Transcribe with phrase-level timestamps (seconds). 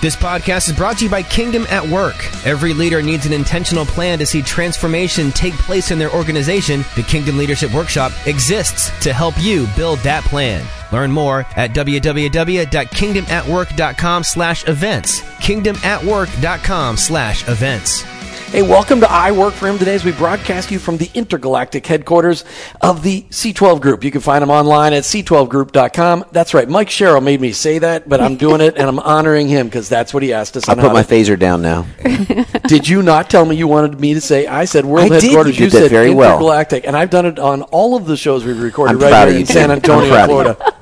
[0.00, 2.14] This podcast is brought to you by Kingdom at Work.
[2.46, 6.84] Every leader needs an intentional plan to see transformation take place in their organization.
[6.94, 10.64] The Kingdom Leadership Workshop exists to help you build that plan.
[10.92, 15.20] Learn more at www.kingdomatwork.com slash events.
[15.20, 18.04] kingdomatwork.com slash events.
[18.50, 21.86] Hey, welcome to I Work for Him today as we broadcast you from the intergalactic
[21.86, 22.44] headquarters
[22.80, 24.02] of the C12 Group.
[24.02, 26.24] You can find them online at c12group.com.
[26.32, 26.66] That's right.
[26.66, 29.90] Mike Sharrow made me say that, but I'm doing it and I'm honoring him because
[29.90, 30.66] that's what he asked us.
[30.66, 31.86] I put my to- phaser down now.
[32.66, 34.46] Did you not tell me you wanted me to say?
[34.46, 35.24] I said world I did.
[35.24, 35.58] headquarters.
[35.58, 36.30] You did said very well.
[36.32, 39.34] intergalactic, and I've done it on all of the shows we've recorded I'm right here
[39.34, 40.24] in you, San Antonio, you.
[40.24, 40.74] Florida.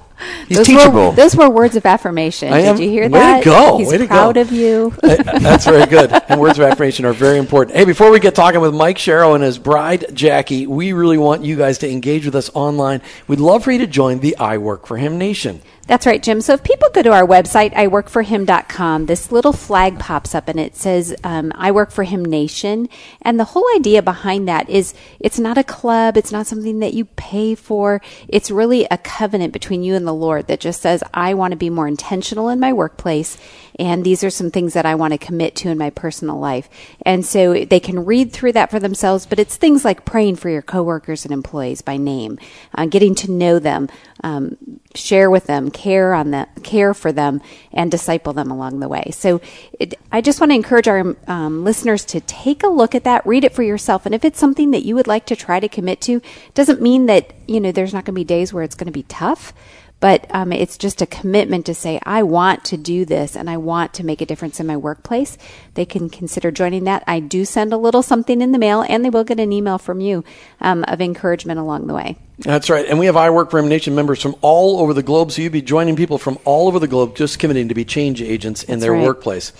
[0.48, 1.10] He's those teachable.
[1.10, 2.52] Were, those were words of affirmation.
[2.52, 3.44] I am- Did you hear way to that?
[3.44, 4.40] go, He's way to proud go.
[4.40, 4.94] of you.
[5.02, 6.10] That's very good.
[6.28, 7.76] And words of affirmation are very important.
[7.76, 11.44] Hey, before we get talking with Mike Sharrow and his bride, Jackie, we really want
[11.44, 13.02] you guys to engage with us online.
[13.28, 15.60] We'd love for you to join the I Work for Him Nation.
[15.86, 16.40] That's right, Jim.
[16.40, 20.74] So if people go to our website, iworkforhim.com, this little flag pops up and it
[20.74, 22.88] says, um, I work for him nation.
[23.22, 26.16] And the whole idea behind that is it's not a club.
[26.16, 28.02] It's not something that you pay for.
[28.26, 31.56] It's really a covenant between you and the Lord that just says, I want to
[31.56, 33.38] be more intentional in my workplace.
[33.78, 36.68] And these are some things that I want to commit to in my personal life.
[37.02, 40.48] And so they can read through that for themselves, but it's things like praying for
[40.48, 42.38] your coworkers and employees by name,
[42.74, 43.88] uh, getting to know them,
[44.24, 44.56] um,
[44.94, 49.10] share with them, care on them, care for them, and disciple them along the way.
[49.12, 49.40] So,
[49.78, 53.26] it, I just want to encourage our um, listeners to take a look at that,
[53.26, 55.68] read it for yourself, and if it's something that you would like to try to
[55.68, 56.22] commit to,
[56.54, 58.92] doesn't mean that you know there's not going to be days where it's going to
[58.92, 59.52] be tough.
[59.98, 63.56] But um, it's just a commitment to say, I want to do this and I
[63.56, 65.38] want to make a difference in my workplace.
[65.74, 67.02] They can consider joining that.
[67.06, 69.78] I do send a little something in the mail, and they will get an email
[69.78, 70.22] from you
[70.60, 72.16] um, of encouragement along the way.
[72.38, 72.84] That's right.
[72.86, 75.32] And we have I Work for Nation members from all over the globe.
[75.32, 78.20] So you'll be joining people from all over the globe just committing to be change
[78.20, 79.02] agents in That's their right.
[79.02, 79.52] workplace.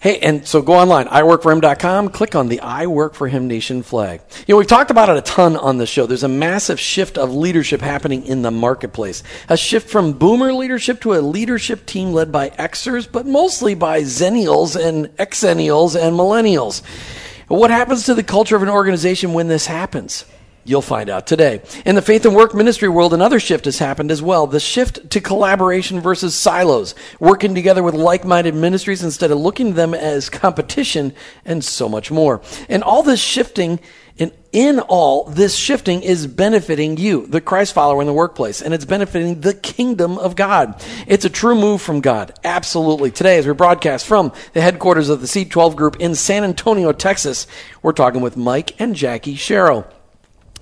[0.00, 4.20] Hey, and so go online, iworkforhim.com, click on the I Work for Him Nation flag.
[4.46, 6.06] You know, we've talked about it a ton on the show.
[6.06, 9.22] There's a massive shift of leadership happening in the marketplace.
[9.48, 14.02] A shift from boomer leadership to a leadership team led by Xers, but mostly by
[14.02, 16.82] Zennials and Xennials and Millennials.
[17.48, 20.24] What happens to the culture of an organization when this happens?
[20.66, 21.62] You'll find out today.
[21.84, 24.48] In the faith and work ministry world, another shift has happened as well.
[24.48, 29.70] The shift to collaboration versus silos, working together with like minded ministries instead of looking
[29.70, 32.42] at them as competition, and so much more.
[32.68, 33.78] And all this shifting,
[34.18, 38.74] and in all, this shifting is benefiting you, the Christ follower in the workplace, and
[38.74, 40.82] it's benefiting the kingdom of God.
[41.06, 42.36] It's a true move from God.
[42.42, 43.12] Absolutely.
[43.12, 47.46] Today, as we broadcast from the headquarters of the C12 Group in San Antonio, Texas,
[47.82, 49.86] we're talking with Mike and Jackie Sharrow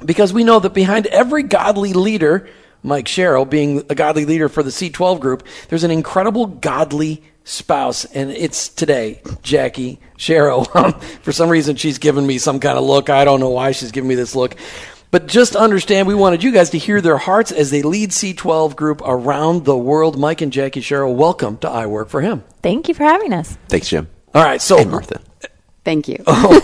[0.04, 2.48] because we know that behind every godly leader,
[2.82, 8.04] Mike Sharrow being a godly leader for the C12 group, there's an incredible godly spouse,
[8.06, 10.64] and it's today, Jackie Sharrow.
[10.75, 13.09] Um, for some reason, she's giving me some kind of look.
[13.09, 14.56] I don't know why she's giving me this look.
[15.10, 18.75] But just understand, we wanted you guys to hear their hearts as they lead C12
[18.75, 20.19] group around the world.
[20.19, 22.43] Mike and Jackie Sharrow, welcome to I Work for Him.
[22.62, 23.56] Thank you for having us.
[23.69, 24.09] Thanks, Jim.
[24.34, 25.20] All right, so And Martha.
[25.84, 26.19] Thank you.
[26.26, 26.54] are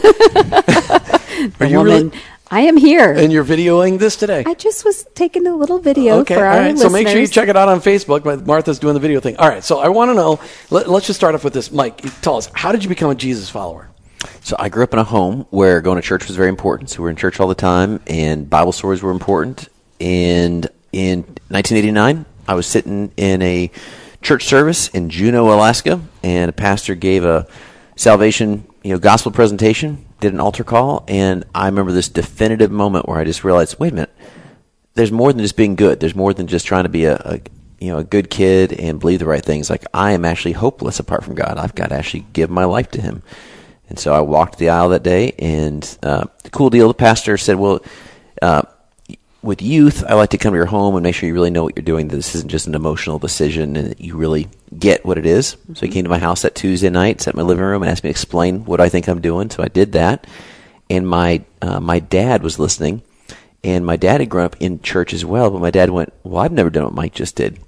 [1.66, 2.12] you Woman, really,
[2.50, 3.12] I am here.
[3.12, 4.42] and you're videoing this today?
[4.46, 6.70] I just was taking a little video Okay, for our right.
[6.72, 6.82] listeners.
[6.82, 8.24] So make sure you check it out on Facebook.
[8.24, 9.36] but Martha's doing the video thing.
[9.36, 9.62] All right.
[9.62, 10.40] So I want to know.
[10.70, 11.70] Let, us just start off with this.
[11.70, 13.88] Mike, tell us how did you become a Jesus follower?
[14.42, 16.90] So I grew up in a home where going to church was very important.
[16.90, 19.68] So we were in church all the time, and Bible stories were important.
[20.00, 23.70] And in 1989, I was sitting in a
[24.22, 27.46] church service in Juneau, Alaska, and a pastor gave a
[27.96, 33.08] salvation, you know, gospel presentation, did an altar call, and I remember this definitive moment
[33.08, 34.16] where I just realized, wait a minute,
[34.94, 36.00] there's more than just being good.
[36.00, 37.40] There's more than just trying to be a, a
[37.78, 39.70] you know a good kid and believe the right things.
[39.70, 41.56] Like I am actually hopeless apart from God.
[41.56, 43.22] I've got to actually give my life to Him.
[43.88, 46.88] And so I walked the aisle that day, and uh, the cool deal.
[46.88, 47.80] The pastor said, "Well,
[48.40, 48.62] uh,
[49.42, 51.64] with youth, I like to come to your home and make sure you really know
[51.64, 52.08] what you're doing.
[52.08, 55.56] That this isn't just an emotional decision, and that you really get what it is."
[55.74, 57.90] So he came to my house that Tuesday night, sat in my living room, and
[57.90, 59.50] asked me to explain what I think I'm doing.
[59.50, 60.26] So I did that,
[60.88, 63.02] and my uh, my dad was listening,
[63.64, 65.50] and my dad had grown up in church as well.
[65.50, 67.58] But my dad went, "Well, I've never done what Mike just did,"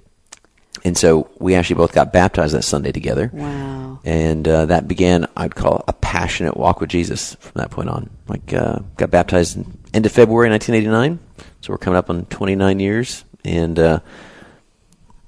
[0.83, 3.31] and so we actually both got baptized that Sunday together.
[3.33, 3.99] Wow.
[4.05, 8.09] And uh, that began, I'd call a passionate walk with Jesus from that point on.
[8.27, 11.19] Like, uh, got baptized in end of February 1989,
[11.63, 14.01] so we're coming up on 29 years, and uh,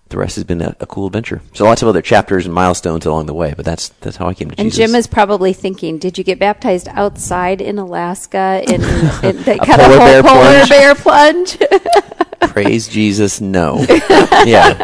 [0.09, 1.41] the rest has been a, a cool adventure.
[1.53, 4.33] So lots of other chapters and milestones along the way, but that's that's how I
[4.33, 4.79] came to And Jesus.
[4.79, 8.73] And Jim is probably thinking, did you get baptized outside in Alaska in,
[9.23, 10.69] in that A kind of polar bear polar plunge?
[10.69, 11.57] bear plunge?
[12.51, 13.85] Praise Jesus, no.
[14.45, 14.83] yeah.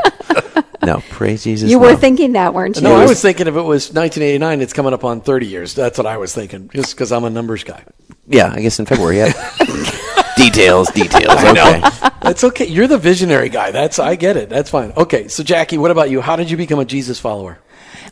[0.84, 1.70] No, praise Jesus.
[1.70, 1.98] You were no.
[1.98, 2.82] thinking that, weren't you?
[2.82, 5.76] No, I was thinking if it was 1989, it's coming up on 30 years.
[5.76, 7.84] That's what I was thinking, just because I'm a numbers guy.
[8.26, 9.18] Yeah, I guess in February.
[9.18, 9.98] Yeah.
[10.36, 11.26] Details, details.
[11.30, 11.78] I know.
[11.78, 12.10] Okay.
[12.22, 12.68] That's okay.
[12.68, 13.72] You're the visionary guy.
[13.72, 14.50] That's I get it.
[14.50, 14.94] That's fine.
[14.96, 16.22] Okay, so Jackie, what about you?
[16.22, 17.60] How did you become a Jesus follower?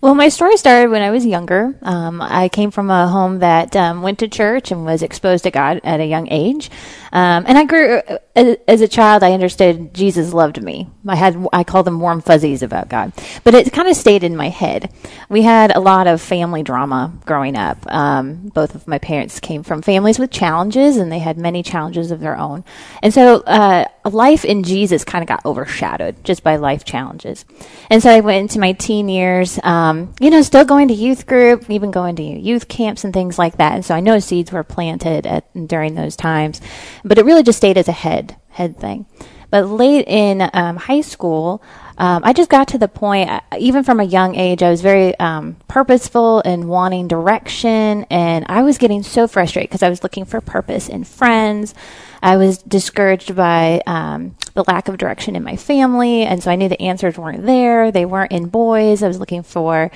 [0.01, 1.75] Well, my story started when I was younger.
[1.81, 5.51] Um, I came from a home that um, went to church and was exposed to
[5.51, 6.69] God at a young age.
[7.11, 8.01] Um, and I grew
[8.35, 9.23] as, as a child.
[9.23, 10.89] I understood Jesus loved me.
[11.07, 13.13] I had I call them warm fuzzies about God,
[13.43, 14.93] but it kind of stayed in my head.
[15.29, 17.77] We had a lot of family drama growing up.
[17.91, 22.11] Um, both of my parents came from families with challenges, and they had many challenges
[22.11, 22.63] of their own.
[23.01, 27.45] And so, uh, life in Jesus kind of got overshadowed just by life challenges.
[27.89, 29.59] And so, I went into my teen years.
[29.63, 33.39] Um, you know, still going to youth group, even going to youth camps and things
[33.39, 33.73] like that.
[33.73, 36.61] And so, I know seeds were planted at, during those times
[37.03, 39.05] but it really just stayed as a head head thing.
[39.51, 41.63] But late in um, high school,
[41.97, 44.81] um, I just got to the point, uh, even from a young age, I was
[44.81, 50.03] very um, purposeful and wanting direction, and I was getting so frustrated because I was
[50.03, 51.73] looking for purpose in friends.
[52.21, 56.55] I was discouraged by um, the lack of direction in my family, and so I
[56.55, 57.91] knew the answers weren't there.
[57.91, 59.01] They weren't in boys.
[59.01, 59.89] I was looking for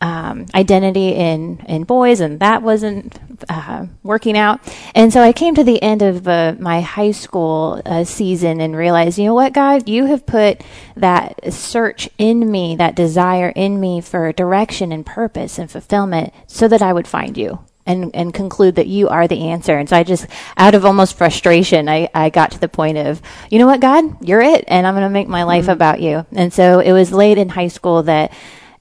[0.00, 4.60] um, identity in in boys, and that wasn't uh, working out.
[4.94, 8.76] And so I came to the end of uh, my high school uh, season and
[8.76, 10.62] realized, you know what, God, you have put
[10.96, 16.68] that search in me, that desire in me for direction and purpose and fulfillment, so
[16.68, 19.78] that I would find you and, and conclude that you are the answer.
[19.78, 20.26] And so I just,
[20.56, 24.26] out of almost frustration, I, I got to the point of, you know what, God,
[24.26, 25.72] you're it, and I'm going to make my life mm-hmm.
[25.72, 26.26] about you.
[26.32, 28.32] And so it was late in high school that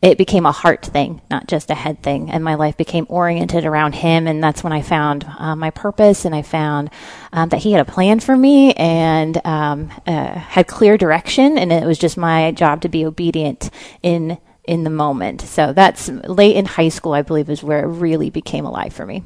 [0.05, 2.29] it became a heart thing, not just a head thing.
[2.29, 4.27] And my life became oriented around him.
[4.27, 6.91] And that's when I found uh, my purpose and I found
[7.33, 11.57] um, that he had a plan for me and um, uh, had clear direction.
[11.57, 13.71] And it was just my job to be obedient
[14.03, 15.41] in in the moment.
[15.41, 19.05] So that's late in high school, I believe, is where it really became alive for
[19.05, 19.23] me.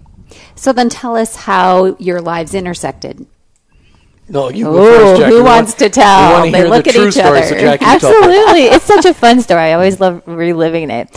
[0.56, 3.26] So then tell us how your lives intersected.
[4.30, 6.44] No, you Ooh, first, Who wants to tell?
[6.52, 7.78] they look the at each other.
[7.82, 9.62] Absolutely, it's such a fun story.
[9.62, 11.10] I always love reliving it.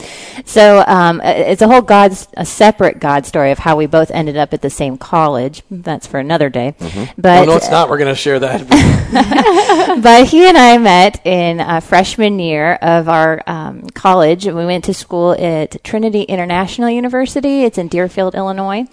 [0.47, 4.37] So um, it's a whole God's a separate God story of how we both ended
[4.37, 5.62] up at the same college.
[5.70, 6.75] That's for another day.
[6.79, 7.20] Mm-hmm.
[7.20, 7.91] But no, it's not.
[7.91, 10.00] We're going to share that.
[10.03, 14.47] but he and I met in a freshman year of our um, college.
[14.47, 17.65] We went to school at Trinity International University.
[17.65, 18.87] It's in Deerfield, Illinois,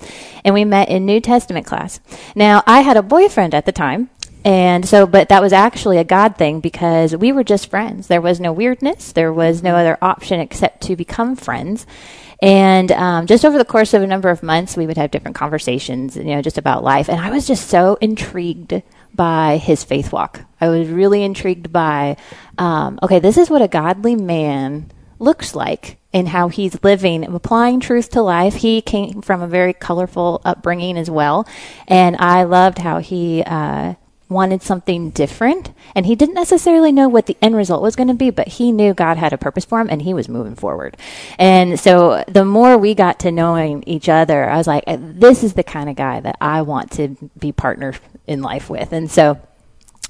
[0.44, 2.02] and we met in New Testament class.
[2.36, 4.09] Now, I had a boyfriend at the time
[4.46, 8.08] and so, but that was actually a God thing because we were just friends.
[8.08, 9.12] There was no weirdness.
[9.12, 11.86] There was no other option except to become friends.
[12.42, 15.36] And um, just over the course of a number of months, we would have different
[15.36, 17.10] conversations, you know, just about life.
[17.10, 18.82] And I was just so intrigued
[19.14, 20.42] by his faith walk.
[20.62, 22.16] I was really intrigued by,
[22.58, 24.90] um, okay, this is what a godly man
[25.20, 28.56] looks like and how he's living, applying truth to life.
[28.56, 31.46] He came from a very colorful upbringing as well,
[31.88, 33.96] and I loved how he uh,
[34.30, 38.14] wanted something different and he didn't necessarily know what the end result was going to
[38.14, 40.96] be but he knew god had a purpose for him and he was moving forward.
[41.38, 45.54] And so the more we got to knowing each other i was like this is
[45.54, 47.94] the kind of guy that i want to be partner
[48.30, 48.94] in life with.
[48.94, 49.42] And so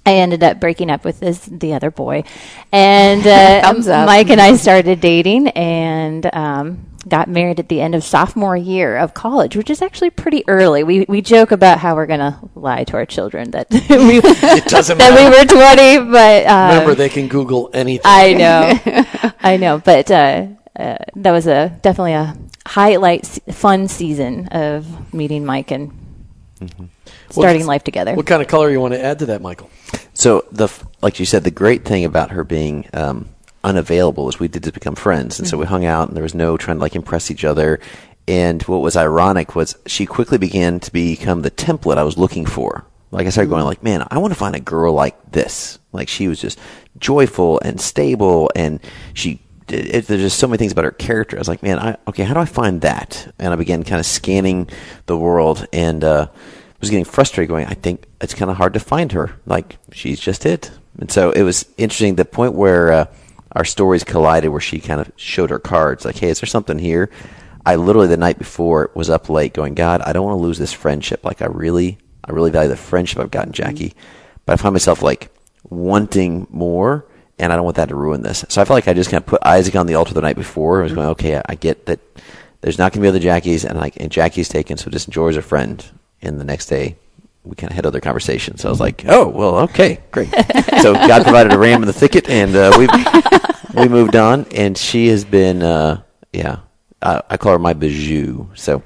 [0.05, 2.23] I ended up breaking up with this the other boy,
[2.71, 8.03] and uh, Mike and I started dating, and um, got married at the end of
[8.03, 10.83] sophomore year of college, which is actually pretty early.
[10.83, 14.65] We we joke about how we're going to lie to our children that we it
[14.65, 15.29] doesn't that matter.
[15.29, 18.03] we were 20, but uh, remember they can Google anything.
[18.05, 18.33] I
[19.23, 25.13] know, I know, but uh, uh, that was a definitely a highlight, fun season of
[25.13, 25.91] meeting Mike and
[26.59, 26.85] mm-hmm.
[27.29, 28.13] starting life together.
[28.15, 29.69] What kind of color you want to add to that, Michael?
[30.13, 30.69] So the
[31.01, 33.29] like you said, the great thing about her being um,
[33.63, 35.39] unavailable as we did to become friends.
[35.39, 35.51] And mm-hmm.
[35.51, 37.79] so we hung out and there was no trying to like impress each other.
[38.27, 42.45] And what was ironic was she quickly began to become the template I was looking
[42.45, 42.85] for.
[43.11, 43.55] Like I started mm-hmm.
[43.55, 45.79] going like, man, I want to find a girl like this.
[45.91, 46.59] Like she was just
[46.99, 48.79] joyful and stable and
[49.13, 51.37] she it, there's just so many things about her character.
[51.37, 53.31] I was like, man, I, okay, how do I find that?
[53.37, 54.69] And I began kind of scanning
[55.05, 56.27] the world and uh,
[56.79, 57.49] was getting frustrated.
[57.49, 59.35] Going, I think it's kind of hard to find her.
[59.45, 60.71] Like she's just it.
[60.99, 62.15] And so it was interesting.
[62.15, 63.05] The point where uh,
[63.51, 66.79] our stories collided where she kind of showed her cards like, hey, is there something
[66.79, 67.09] here?
[67.65, 70.57] I literally the night before was up late going, God, I don't want to lose
[70.57, 71.23] this friendship.
[71.23, 74.39] Like I really, I really value the friendship I've gotten Jackie, mm-hmm.
[74.45, 75.31] but I find myself like
[75.63, 77.05] wanting more
[77.37, 78.45] and I don't want that to ruin this.
[78.49, 80.35] So I felt like I just kind of put Isaac on the altar the night
[80.35, 80.79] before.
[80.79, 81.01] I was mm-hmm.
[81.01, 81.99] going, okay, I get that
[82.61, 85.29] there's not going to be other Jackies and like, and Jackie's taken, so just enjoy
[85.29, 85.83] as a friend.
[86.21, 86.97] And the next day
[87.43, 88.61] we kind of had other conversations.
[88.61, 90.29] So I was like, oh, well, okay, great.
[90.81, 92.89] so God provided a ram in the thicket, and uh, we've
[93.75, 96.01] we moved on, and she has been, uh,
[96.33, 96.59] yeah,
[97.01, 98.47] I, I call her my bijou.
[98.55, 98.83] So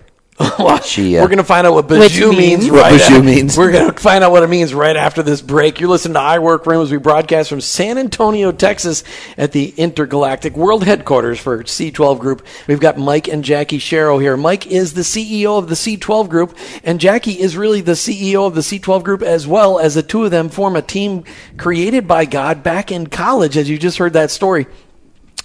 [0.84, 2.64] she, uh, We're going to find out what bijou means.
[2.64, 3.58] means- What right bijou af- means.
[3.58, 5.80] We're going to find out what it means right after this break.
[5.80, 9.04] You're listening to I Work Room as we broadcast from San Antonio, Texas,
[9.38, 12.46] at the Intergalactic World Headquarters for C12 Group.
[12.68, 14.36] We've got Mike and Jackie Sharrow here.
[14.38, 18.56] Mike is the CEO of the C12 Group, and Jackie is really the CEO of
[18.56, 19.80] the C12 Group as well.
[19.80, 21.24] As the two of them form a team
[21.58, 24.68] created by God back in college, as you just heard that story.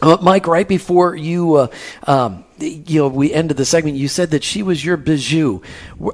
[0.00, 1.66] Uh, Mike, right before you, uh,
[2.06, 5.60] um, you know, we ended the segment, you said that she was your bijou.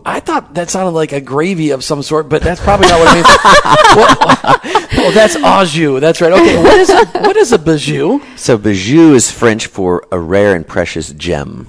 [0.07, 3.09] I thought that sounded like a gravy of some sort, but that's probably not what
[3.11, 3.27] it means.
[3.97, 4.17] well,
[5.07, 6.01] oh, that's au jus.
[6.01, 6.33] That's right.
[6.33, 8.21] Okay, what is what is a bijou?
[8.37, 11.67] So bijou is French for a rare and precious gem.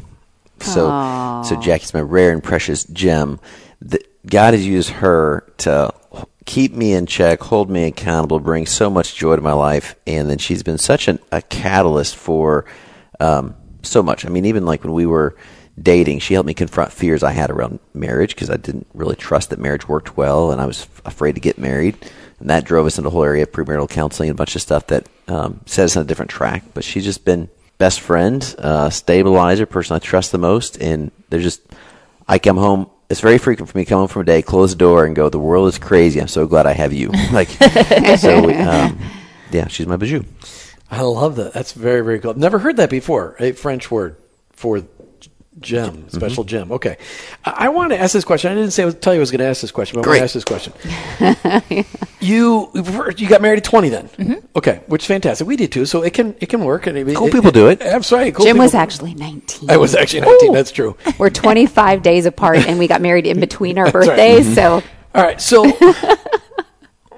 [0.62, 3.40] So, so Jackie's my rare and precious gem.
[3.82, 6.05] The, God has used her to h-
[6.46, 10.30] keep me in check, hold me accountable, bring so much joy to my life, and
[10.30, 12.66] then she's been such an, a catalyst for
[13.20, 14.26] um, so much.
[14.26, 15.36] I mean, even like when we were
[15.82, 19.50] dating, she helped me confront fears I had around marriage because I didn't really trust
[19.50, 21.98] that marriage worked well, and I was afraid to get married.
[22.40, 24.62] And that drove us into the whole area of premarital counseling and a bunch of
[24.62, 26.64] stuff that um, set us on a different track.
[26.74, 30.78] But she's just been best friend, uh, stabilizer, person I trust the most.
[30.82, 31.62] And there's just,
[32.28, 32.90] I come home.
[33.10, 35.40] It's very frequent for me home from a day, close the door, and go, "The
[35.40, 36.20] world is crazy.
[36.20, 37.50] I'm so glad I have you." Like,
[38.20, 39.00] so um,
[39.52, 40.24] yeah, she's my bijou.
[40.90, 41.54] I love that.
[41.54, 42.32] That's very very cool.
[42.32, 43.36] I've never heard that before.
[43.40, 44.16] A French word
[44.52, 44.84] for
[45.60, 46.10] gem, mm-hmm.
[46.10, 46.72] special gem.
[46.72, 46.98] Okay,
[47.44, 48.52] I, I want to ask this question.
[48.52, 50.20] I didn't say tell you I was going to ask this question, but I'm going
[50.20, 50.74] to ask this question.
[52.20, 52.72] you
[53.18, 54.08] you got married at 20 then?
[54.10, 54.46] Mm-hmm.
[54.56, 55.48] Okay, which is fantastic.
[55.48, 56.88] We did too, so it can it can work.
[56.88, 57.82] And it, Cool people do it.
[57.82, 58.32] Absolutely.
[58.32, 58.54] Cool people.
[58.54, 59.70] Jim was actually 19.
[59.70, 60.54] I was actually 19.
[60.54, 60.98] That's true.
[61.18, 63.94] We're 25 days apart, and we got married in between our right.
[63.94, 64.46] birthdays.
[64.46, 64.56] Mm-hmm.
[64.56, 64.84] So
[65.14, 65.64] All right, so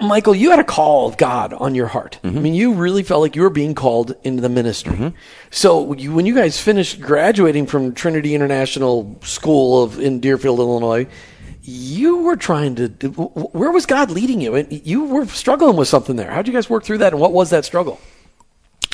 [0.01, 2.19] Michael, you had a call of God on your heart.
[2.23, 2.37] Mm-hmm.
[2.37, 5.13] I mean, you really felt like you were being called into the ministry.
[5.49, 11.07] So you, when you guys finished graduating from Trinity International School of in Deerfield, Illinois,
[11.61, 12.87] you were trying to.
[12.87, 14.55] Where was God leading you?
[14.55, 16.31] And You were struggling with something there.
[16.31, 17.13] How did you guys work through that?
[17.13, 17.99] And what was that struggle?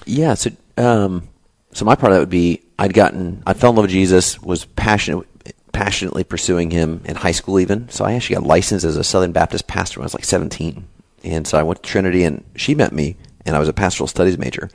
[0.05, 0.33] Yeah.
[0.33, 1.29] So, um,
[1.71, 4.41] so my part of that would be I'd gotten, I fell in love with Jesus,
[4.41, 5.27] was passionate,
[5.71, 7.89] passionately pursuing him in high school even.
[7.89, 10.87] So I actually got licensed as a Southern Baptist pastor when I was like 17.
[11.23, 13.15] And so I went to Trinity and she met me
[13.45, 14.69] and I was a pastoral studies major.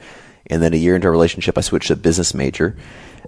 [0.51, 2.77] And then a year into our relationship, I switched to business major.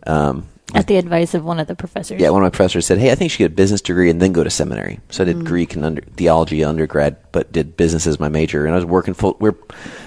[0.06, 2.20] Um, At the advice of one of the professors.
[2.20, 4.08] yeah, one of my professors said, "Hey, I think you should get a business degree
[4.08, 7.76] and then go to seminary." So I did Greek and under, theology undergrad, but did
[7.76, 8.64] business as my major.
[8.64, 9.36] And I was working full.
[9.38, 9.56] We're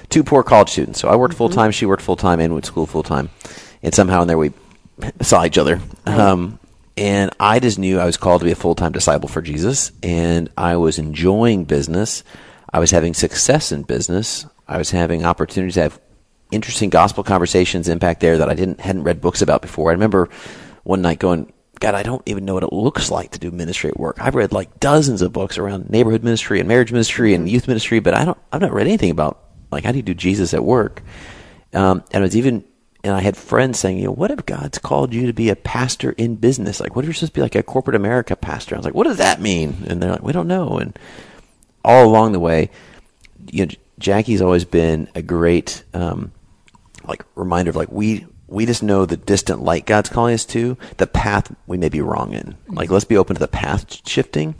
[0.09, 1.69] two poor college students, so I worked full time.
[1.71, 3.29] She worked full time and went to school full time.
[3.83, 4.53] And somehow in there we
[5.21, 5.79] saw each other.
[6.07, 6.57] Um,
[6.97, 9.91] and I just knew I was called to be a full time disciple for Jesus,
[10.01, 12.23] and I was enjoying business.
[12.73, 14.45] I was having success in business.
[14.67, 16.01] I was having opportunities to have
[16.51, 19.91] interesting gospel conversations impact there that I didn't hadn't read books about before.
[19.91, 20.29] I remember
[20.83, 23.89] one night going, God, I don't even know what it looks like to do ministry
[23.89, 24.17] at work.
[24.19, 27.99] I've read like dozens of books around neighborhood ministry and marriage ministry and youth ministry,
[27.99, 29.39] but I don't I've not read anything about
[29.71, 31.03] like how do you do Jesus at work.
[31.73, 32.63] Um, and I was even
[33.03, 35.57] and I had friends saying, you know, what if God's called you to be a
[35.57, 36.79] pastor in business?
[36.79, 38.75] Like, what if you're supposed to be like a corporate America pastor?
[38.75, 39.83] I was like, what does that mean?
[39.87, 40.77] And they're like, we don't know.
[40.77, 40.97] And
[41.83, 42.69] all along the way,
[43.51, 46.31] you know, Jackie's always been a great um,
[47.07, 50.77] like reminder of like we we just know the distant light God's calling us to,
[50.97, 52.55] the path we may be wrong in.
[52.67, 54.55] Like let's be open to the path shifting,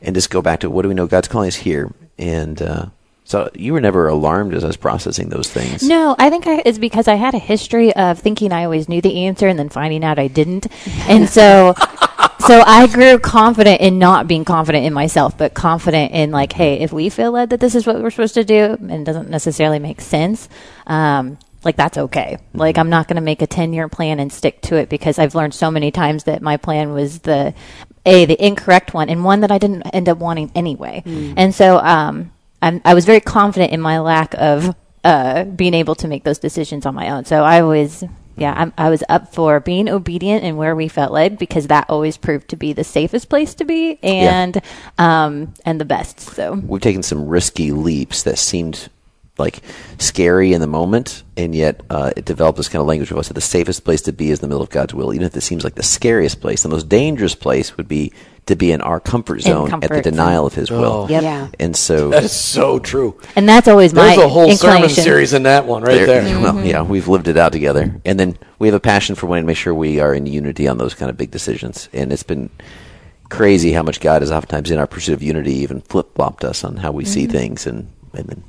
[0.00, 1.92] and just go back to what do we know God's calling us here.
[2.18, 2.86] And uh,
[3.24, 5.82] so you were never alarmed as I was processing those things.
[5.82, 9.02] No, I think I, it's because I had a history of thinking I always knew
[9.02, 10.68] the answer and then finding out I didn't,
[11.08, 11.74] and so
[12.46, 16.80] so I grew confident in not being confident in myself, but confident in like, hey,
[16.80, 19.28] if we feel led that this is what we're supposed to do and it doesn't
[19.30, 20.48] necessarily make sense,
[20.86, 22.38] um, like that's okay.
[22.54, 25.18] Like I'm not going to make a 10 year plan and stick to it because
[25.18, 27.54] I've learned so many times that my plan was the
[28.04, 31.02] a the incorrect one and one that I didn't end up wanting anyway.
[31.36, 34.74] And so um, I'm, I was very confident in my lack of
[35.04, 37.24] uh, being able to make those decisions on my own.
[37.24, 38.04] So I was,
[38.36, 41.88] yeah, I'm, I was up for being obedient in where we felt led because that
[41.88, 44.60] always proved to be the safest place to be and
[44.98, 46.20] um, and the best.
[46.20, 48.88] So We've taken some risky leaps that seemed
[49.38, 49.60] like
[49.98, 53.28] scary in the moment, and yet uh, it developed this kind of language of us
[53.28, 55.42] that the safest place to be is the middle of God's will, even if it
[55.42, 56.62] seems like the scariest place.
[56.62, 58.12] The most dangerous place would be
[58.46, 60.84] to be in our comfort zone at the comfort denial of His will.
[60.84, 61.08] Oh.
[61.08, 61.22] Yep.
[61.22, 61.48] Yeah.
[61.58, 63.20] And so That is so true.
[63.34, 66.22] and that's always my There's a whole sermon series in that one right there.
[66.40, 66.66] Well, Mm-hmm.
[66.66, 69.46] yeah, we've lived it out together, and then we have a passion for wanting to
[69.48, 71.88] make sure we are in unity on those kind of big decisions.
[71.92, 72.50] And it's been
[73.28, 76.62] crazy how much God has oftentimes in our pursuit of unity even flip flopped us
[76.62, 77.32] on how we see Mm-hmm.
[77.32, 78.42] things, and and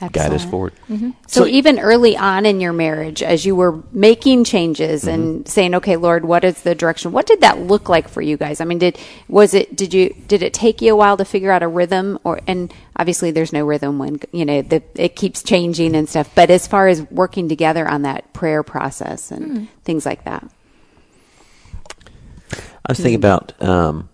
[0.00, 0.50] then guide us Excellent.
[0.50, 0.72] forward.
[0.90, 1.10] Mm-hmm.
[1.26, 5.48] So, So- even early on in your marriage, as you were making changes and mm-hmm.
[5.48, 8.60] saying, "Okay, Lord, what is the direction?" What did that look like for you guys?
[8.60, 8.98] I mean, did
[9.28, 12.18] was it did you did it take you a while to figure out a rhythm,
[12.24, 16.34] or and obviously there's no rhythm when you know the, it keeps changing and stuff.
[16.34, 19.64] But as far as working together on that prayer process and hmm.
[19.84, 20.48] things like that,
[22.86, 24.10] I was thinking about, um,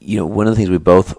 [0.00, 1.16] you know, one of the things we both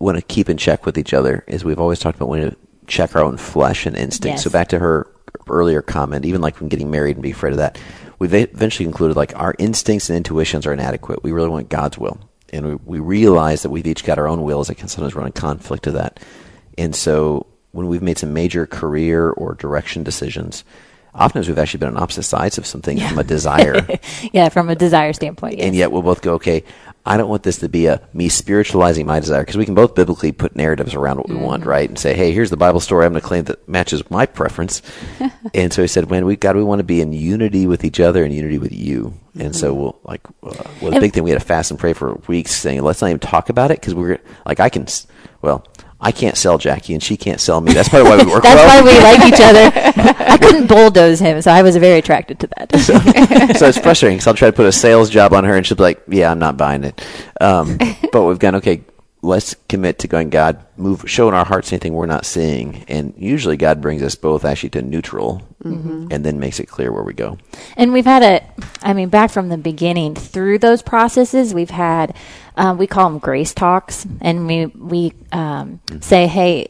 [0.00, 2.56] want to keep in check with each other is we've always talked about wanting to
[2.86, 4.38] check our own flesh and instincts.
[4.38, 4.44] Yes.
[4.44, 5.06] So back to her
[5.48, 7.78] earlier comment, even like when getting married and be afraid of that,
[8.18, 11.22] we've eventually concluded like our instincts and intuitions are inadequate.
[11.22, 12.18] We really want God's will.
[12.52, 15.26] And we, we realize that we've each got our own wills that can sometimes run
[15.26, 16.18] in conflict to that.
[16.76, 20.64] And so when we've made some major career or direction decisions,
[21.14, 23.86] oftentimes we've actually been on opposite sides of something from a desire.
[24.32, 25.58] yeah, from a desire standpoint.
[25.58, 25.66] Yes.
[25.66, 26.64] and yet we'll both go, okay,
[27.10, 29.96] I don't want this to be a me spiritualizing my desire because we can both
[29.96, 31.88] biblically put narratives around what we want, right?
[31.88, 34.80] And say, hey, here's the Bible story I'm going to claim that matches my preference.
[35.54, 37.98] and so he said, man, we God, we want to be in unity with each
[37.98, 39.12] other and unity with you.
[39.36, 41.94] And so we'll like, uh, well, the big thing we had to fast and pray
[41.94, 44.86] for weeks, saying, let's not even talk about it because we're like, I can,
[45.42, 45.66] well.
[46.00, 47.72] I can't sell Jackie, and she can't sell me.
[47.72, 48.84] That's probably why we work That's well.
[48.84, 49.70] why we like each other.
[50.30, 52.74] I couldn't bulldoze him, so I was very attracted to that.
[53.58, 55.76] so it's frustrating because I'll try to put a sales job on her and she'll
[55.76, 57.04] be like, "Yeah, I'm not buying it."
[57.40, 57.78] Um,
[58.12, 58.82] but we've gone okay.
[59.22, 60.30] Let's commit to going.
[60.30, 64.14] God, move, show in our hearts anything we're not seeing, and usually God brings us
[64.14, 65.42] both actually to neutral,
[66.10, 67.36] and then makes it clear where we go.
[67.76, 68.42] And we've had a,
[68.82, 72.16] I mean, back from the beginning through those processes, we've had,
[72.56, 76.68] um, we call them grace talks, and we we um, say, hey.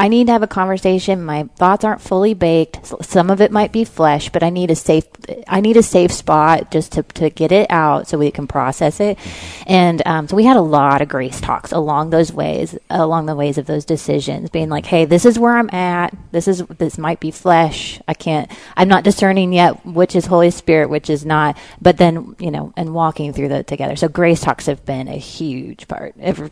[0.00, 1.24] I need to have a conversation.
[1.24, 2.86] My thoughts aren't fully baked.
[3.04, 5.04] Some of it might be flesh, but I need a safe.
[5.48, 9.00] I need a safe spot just to, to get it out so we can process
[9.00, 9.18] it.
[9.66, 13.34] And um, so we had a lot of grace talks along those ways, along the
[13.34, 16.16] ways of those decisions, being like, "Hey, this is where I'm at.
[16.30, 18.00] This is this might be flesh.
[18.06, 18.48] I can't.
[18.76, 22.72] I'm not discerning yet which is Holy Spirit, which is not." But then you know,
[22.76, 23.96] and walking through that together.
[23.96, 26.50] So grace talks have been a huge part ever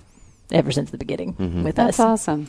[0.50, 2.26] ever since the beginning with that's us.
[2.26, 2.48] That's awesome.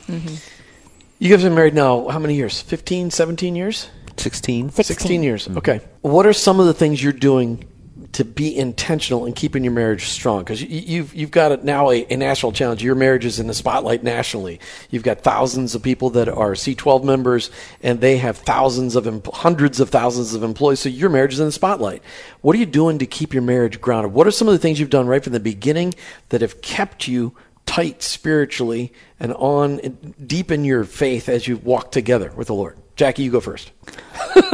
[1.19, 2.61] You guys have been married now, how many years?
[2.61, 3.89] 15, 17 years?
[4.17, 4.69] Sixteen.
[4.71, 5.47] 16 years.
[5.47, 5.57] Mm-hmm.
[5.59, 5.81] Okay.
[6.01, 7.67] What are some of the things you're doing
[8.13, 10.39] to be intentional in keeping your marriage strong?
[10.39, 12.83] Because you, you've you've got a, now a, a national challenge.
[12.83, 14.59] Your marriage is in the spotlight nationally.
[14.89, 17.51] You've got thousands of people that are C12 members,
[17.83, 20.79] and they have thousands of em- hundreds of thousands of employees.
[20.79, 22.01] So your marriage is in the spotlight.
[22.41, 24.13] What are you doing to keep your marriage grounded?
[24.13, 25.93] What are some of the things you've done right from the beginning
[26.29, 27.35] that have kept you
[27.67, 32.79] tight spiritually and on deep in your faith as you walk together with the Lord?
[32.95, 33.71] Jackie, you go first.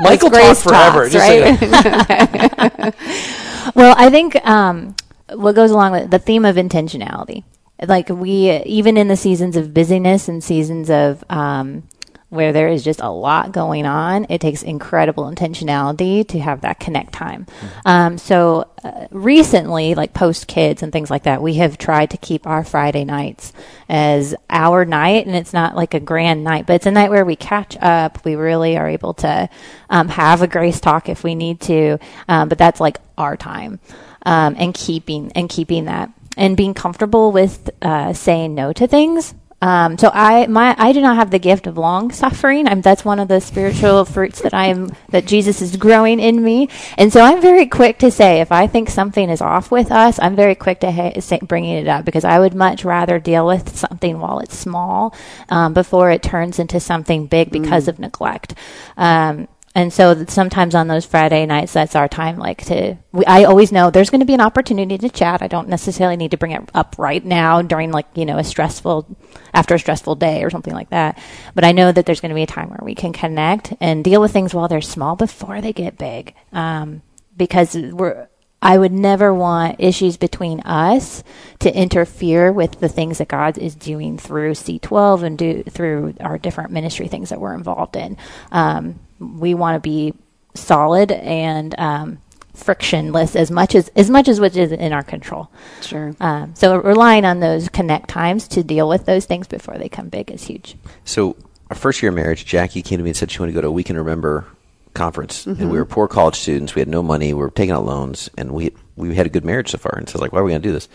[0.00, 1.08] Michael talked forever.
[1.08, 2.94] talks, just so you right?
[3.74, 4.96] Well, I think um,
[5.32, 7.44] what goes along with the theme of intentionality,
[7.86, 11.84] like we, even in the seasons of busyness and seasons of um,
[12.30, 16.78] where there is just a lot going on, it takes incredible intentionality to have that
[16.78, 17.44] connect time.
[17.84, 22.16] Um, so uh, recently, like post kids and things like that, we have tried to
[22.16, 23.52] keep our Friday nights
[23.88, 27.24] as our night, and it's not like a grand night, but it's a night where
[27.24, 28.24] we catch up.
[28.24, 29.48] We really are able to
[29.90, 33.80] um, have a grace talk if we need to, um, but that's like our time,
[34.24, 39.34] um, and keeping and keeping that and being comfortable with uh, saying no to things.
[39.62, 42.66] Um, so I my I do not have the gift of long suffering.
[42.66, 46.42] I'm, that's one of the spiritual fruits that I am that Jesus is growing in
[46.42, 49.92] me, and so I'm very quick to say if I think something is off with
[49.92, 53.18] us, I'm very quick to ha- say, bringing it up because I would much rather
[53.18, 55.14] deal with something while it's small
[55.50, 58.54] um, before it turns into something big because of neglect.
[58.96, 62.38] Um, and so sometimes on those Friday nights, that's our time.
[62.38, 65.42] Like to, we, I always know there's going to be an opportunity to chat.
[65.42, 68.44] I don't necessarily need to bring it up right now during like you know a
[68.44, 69.16] stressful,
[69.54, 71.18] after a stressful day or something like that.
[71.54, 74.02] But I know that there's going to be a time where we can connect and
[74.02, 76.34] deal with things while they're small before they get big.
[76.52, 77.02] Um,
[77.36, 78.28] because we're,
[78.60, 81.22] I would never want issues between us
[81.60, 86.38] to interfere with the things that God is doing through C12 and do through our
[86.38, 88.18] different ministry things that we're involved in.
[88.52, 90.14] Um, we want to be
[90.54, 92.18] solid and um,
[92.54, 95.50] frictionless as much as as much as which is in our control.
[95.82, 96.14] Sure.
[96.20, 100.08] Um, so relying on those connect times to deal with those things before they come
[100.08, 100.76] big is huge.
[101.04, 101.36] So
[101.68, 103.60] our first year of marriage, Jackie came to me and said she wanted to go
[103.62, 104.46] to a Weekend Remember
[104.92, 106.74] conference, and we were poor college students.
[106.74, 107.32] We had no money.
[107.32, 109.96] We were taking out loans, and we we had a good marriage so far.
[109.96, 110.88] And so I was like, why are we going to do this?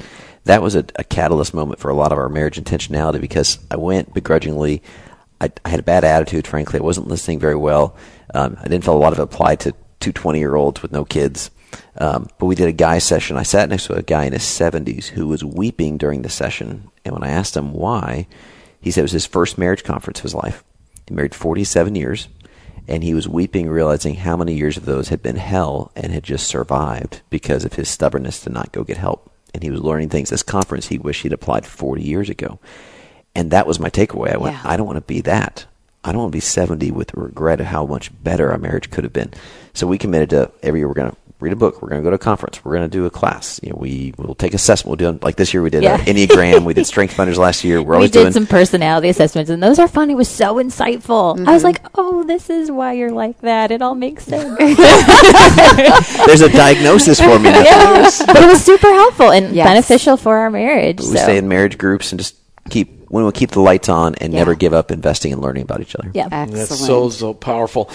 [0.44, 3.78] That was a, a catalyst moment for a lot of our marriage intentionality because I
[3.78, 4.84] went begrudgingly.
[5.42, 6.80] I, I had a bad attitude, frankly.
[6.80, 7.96] I wasn't listening very well.
[8.34, 10.92] Um, I didn't feel a lot of it applied to two 20 year olds with
[10.92, 11.52] no kids.
[11.98, 13.38] Um, but we did a guy session.
[13.38, 16.90] I sat next to a guy in his 70s who was weeping during the session.
[17.04, 18.28] And when I asked him why,
[18.80, 20.64] He said it was his first marriage conference of his life.
[21.08, 22.28] He married 47 years,
[22.88, 26.24] and he was weeping, realizing how many years of those had been hell and had
[26.24, 29.32] just survived because of his stubbornness to not go get help.
[29.56, 30.30] And he was learning things.
[30.30, 32.60] This conference he wished he'd applied 40 years ago.
[33.36, 34.34] And that was my takeaway.
[34.34, 34.62] I went, Yeah.
[34.64, 35.66] I don't want to be that.
[36.04, 39.04] I don't want to be 70 with regret of how much better our marriage could
[39.04, 39.34] have been.
[39.74, 41.82] So we committed to every year we're going to read a book.
[41.82, 42.64] We're going to go to a conference.
[42.64, 43.60] We're going to do a class.
[43.62, 45.02] You know, we will take assessment.
[45.02, 45.96] We'll do like this year we did Yeah.
[45.96, 46.64] uh, Enneagram.
[46.64, 47.82] we did Strength Finders last year.
[47.82, 50.10] We're we always did doing some personality assessments, and those are fun.
[50.12, 51.46] It was so insightful.
[51.46, 53.72] I was like, "Oh, this is why you're like that.
[53.72, 54.58] It all makes sense."
[56.26, 57.62] There's a diagnosis for me now.
[57.64, 59.68] yeah, but it was super helpful and Yes.
[59.68, 61.00] beneficial for our marriage.
[61.00, 61.16] We so.
[61.16, 62.36] stay in marriage groups and just
[62.70, 64.40] keep when we keep the lights on and Yeah.
[64.40, 66.12] never give up investing and learning about each other.
[66.14, 66.28] yeah.
[66.32, 66.52] Excellent.
[66.54, 67.90] That's so, so powerful.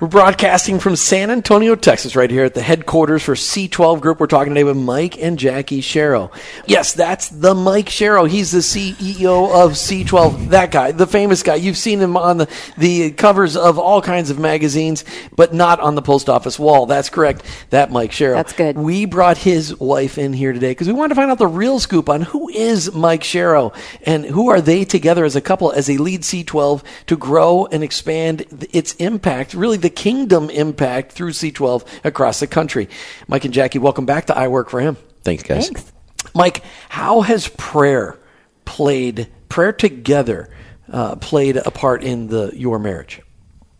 [0.00, 4.18] We're broadcasting from San Antonio, Texas, right here at the headquarters for C12 Group.
[4.18, 6.32] We're talking today with Mike and Jackie Sharrow.
[6.64, 8.26] Yes, that's the Mike Sharrow.
[8.26, 10.48] He's the CEO of C12.
[10.48, 11.56] That guy, the famous guy.
[11.56, 15.04] You've seen him on the, the covers of all kinds of magazines,
[15.36, 16.86] but not on the post office wall.
[16.86, 17.44] That's correct.
[17.68, 18.36] That Mike Sharrow.
[18.36, 18.78] That's good.
[18.78, 21.78] We brought his wife in here today because we wanted to find out the real
[21.78, 25.88] scoop on who is Mike Sharrow and who are they together as a couple as
[25.88, 31.86] they lead C12 to grow and expand its impact, really the kingdom impact through C12
[32.04, 32.88] across the country.
[33.28, 34.96] Mike and Jackie, welcome back to I Work for Him.
[35.22, 35.66] Thanks, guys.
[35.66, 35.92] Thanks.
[36.34, 38.18] Mike, how has prayer
[38.64, 40.48] played prayer together
[40.92, 43.20] uh, played a part in the your marriage?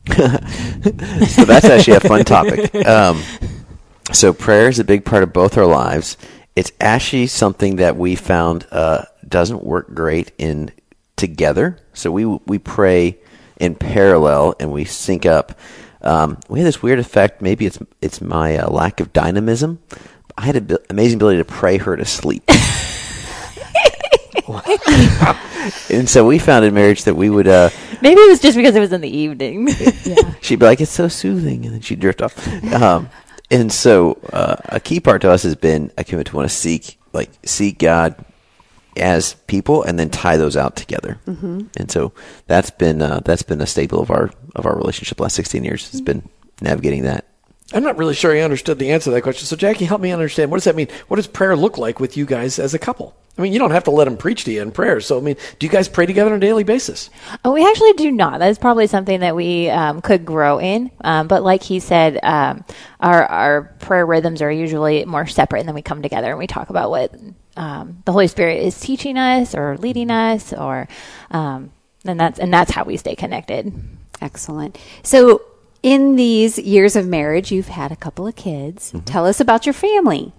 [1.29, 2.75] So that's actually a fun topic.
[2.87, 3.23] Um,
[4.13, 6.17] so prayer is a big part of both our lives.
[6.57, 10.73] It's actually something that we found uh, doesn't work great in
[11.17, 11.79] together.
[11.93, 13.19] So we we pray
[13.59, 15.59] in parallel and we sync up.
[16.03, 17.43] Um, we had this weird effect.
[17.43, 19.81] Maybe it's it's my uh, lack of dynamism.
[20.37, 22.43] I had an amazing ability to pray her to sleep.
[25.91, 27.71] and so we found in marriage that we would uh,
[28.03, 29.69] Maybe it was just because it was in the evening.
[30.41, 32.35] she'd be like, "It's so soothing," and then she'd drift off.
[32.73, 33.11] Um,
[33.51, 36.55] and so, uh, a key part to us has been a commitment to want to
[36.55, 38.25] seek, like, seek God
[38.97, 41.19] as people, and then tie those out together.
[41.27, 41.63] Mm-hmm.
[41.77, 42.13] And so,
[42.47, 45.65] that's been uh, that's been a staple of our of our relationship the last sixteen
[45.65, 45.91] years.
[45.91, 46.29] Has been
[46.61, 47.27] navigating that.
[47.73, 49.47] I'm not really sure I understood the answer to that question.
[49.47, 50.51] So, Jackie, help me understand.
[50.51, 50.89] What does that mean?
[51.07, 53.17] What does prayer look like with you guys as a couple?
[53.39, 55.01] I mean, you don't have to let them preach to you in prayer.
[55.01, 57.11] So, I mean, do you guys pray together on a daily basis?
[57.45, 58.41] Oh, we actually do not.
[58.41, 60.91] That is probably something that we um, could grow in.
[61.03, 62.65] Um, but like he said, um,
[62.99, 66.49] our our prayer rhythms are usually more separate, and then we come together and we
[66.49, 67.15] talk about what
[67.57, 70.89] um, the Holy Spirit is teaching us or leading us, or
[71.31, 71.71] um,
[72.05, 73.73] and that's and that's how we stay connected.
[74.21, 74.79] Excellent.
[75.03, 75.43] So,
[75.83, 78.93] in these years of marriage, you've had a couple of kids.
[79.05, 80.33] Tell us about your family.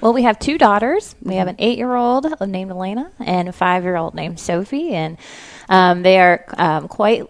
[0.00, 1.14] Well, we have two daughters.
[1.22, 5.18] We have an eight-year-old named Elena and a five-year-old named Sophie, and
[5.68, 7.28] um, they are um, quite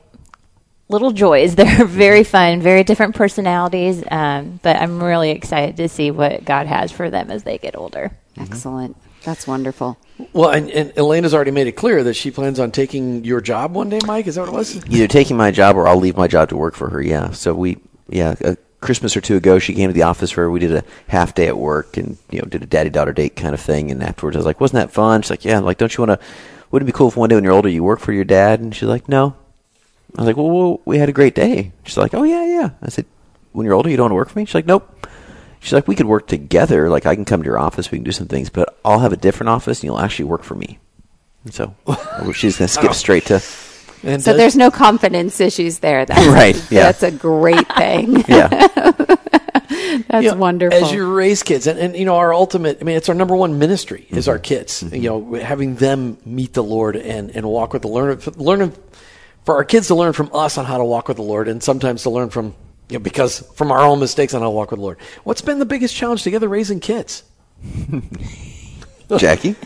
[0.89, 1.55] little joys.
[1.57, 6.67] They're very fun, very different personalities, um, but I'm really excited to see what God
[6.67, 8.13] has for them as they get older.
[8.37, 8.97] Excellent.
[9.25, 9.99] That's wonderful.
[10.33, 13.75] Well, and, and Elena's already made it clear that she plans on taking your job
[13.75, 14.27] one day, Mike.
[14.27, 14.87] Is that what it was?
[14.87, 17.01] Either taking my job or I'll leave my job to work for her.
[17.03, 17.31] Yeah.
[17.31, 20.61] So we, yeah, a Christmas or two ago, she came to the office for we
[20.61, 23.55] did a half day at work and you know did a daddy daughter date kind
[23.55, 23.91] of thing.
[23.91, 26.05] And afterwards, I was like, "Wasn't that fun?" She's like, "Yeah." I'm like, "Don't you
[26.05, 26.27] want to?
[26.71, 28.61] Wouldn't it be cool if one day when you're older you work for your dad?"
[28.61, 29.35] And she's like, "No."
[30.17, 31.73] I was like, well, well, we had a great day.
[31.85, 33.07] She's like, "Oh yeah, yeah." I said,
[33.53, 35.09] "When you're older, you don't want to work for me?" She's like, "Nope."
[35.65, 36.91] She's like, "We could work together.
[36.91, 39.15] Like I can come to your office, we can do some things, but I'll have
[39.15, 40.79] a different office, and you'll actually work for me."
[41.45, 41.75] And so
[42.35, 43.43] she's gonna skip straight to
[44.03, 46.05] And So does- there's no confidence issues there.
[46.05, 46.83] That's, Right, yeah.
[46.83, 48.17] That's a great thing.
[48.29, 48.69] yeah.
[50.09, 50.85] That's you know, wonderful.
[50.85, 53.35] As you raise kids, and, and you know, our ultimate, I mean, it's our number
[53.35, 54.33] one ministry is mm-hmm.
[54.33, 54.83] our kids.
[54.83, 54.97] Mm-hmm.
[54.97, 58.75] You know, having them meet the Lord and, and walk with the learn, learning
[59.47, 61.63] for our kids to learn from us on how to walk with the Lord, and
[61.63, 62.55] sometimes to learn from
[62.95, 64.99] you know because from our own mistakes on how to walk with the Lord.
[65.25, 67.25] What's been the biggest challenge together raising kids?
[69.19, 69.57] Jackie.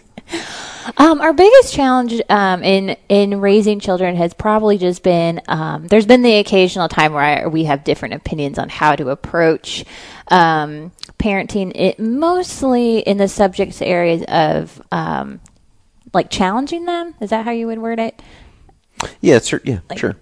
[0.97, 6.07] Um, our biggest challenge um, in in raising children has probably just been um, there's
[6.07, 9.85] been the occasional time where I, we have different opinions on how to approach
[10.29, 11.73] um, parenting.
[11.75, 15.41] It mostly in the subject areas of um,
[16.15, 17.15] like challenging them.
[17.21, 18.23] Is that how you would word it?
[19.21, 19.61] Yeah, sure.
[19.65, 20.17] Yeah, sure.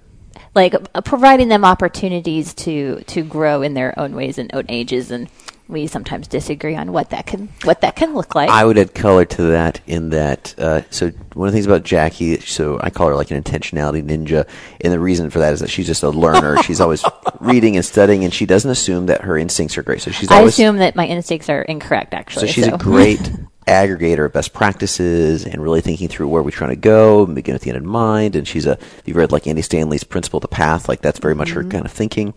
[0.56, 5.10] Like uh, providing them opportunities to to grow in their own ways and own ages
[5.10, 5.28] and.
[5.68, 8.48] We sometimes disagree on what that can what that can look like.
[8.48, 10.54] I would add color to that in that.
[10.56, 14.00] Uh, so one of the things about Jackie, so I call her like an intentionality
[14.00, 14.46] ninja,
[14.80, 16.56] and the reason for that is that she's just a learner.
[16.62, 17.04] she's always
[17.40, 20.02] reading and studying, and she doesn't assume that her instincts are great.
[20.02, 22.14] So she's Always, I assume that my instincts are incorrect.
[22.14, 23.28] Actually, so she's a great
[23.66, 27.54] aggregator of best practices and really thinking through where we're trying to go and begin
[27.54, 28.36] with the end in mind.
[28.36, 31.18] And she's a, if you've read like Andy Stanley's Principle of the Path, like that's
[31.18, 32.34] very much her kind of thinking.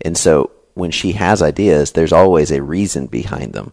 [0.00, 3.72] And so when she has ideas, there's always a reason behind them.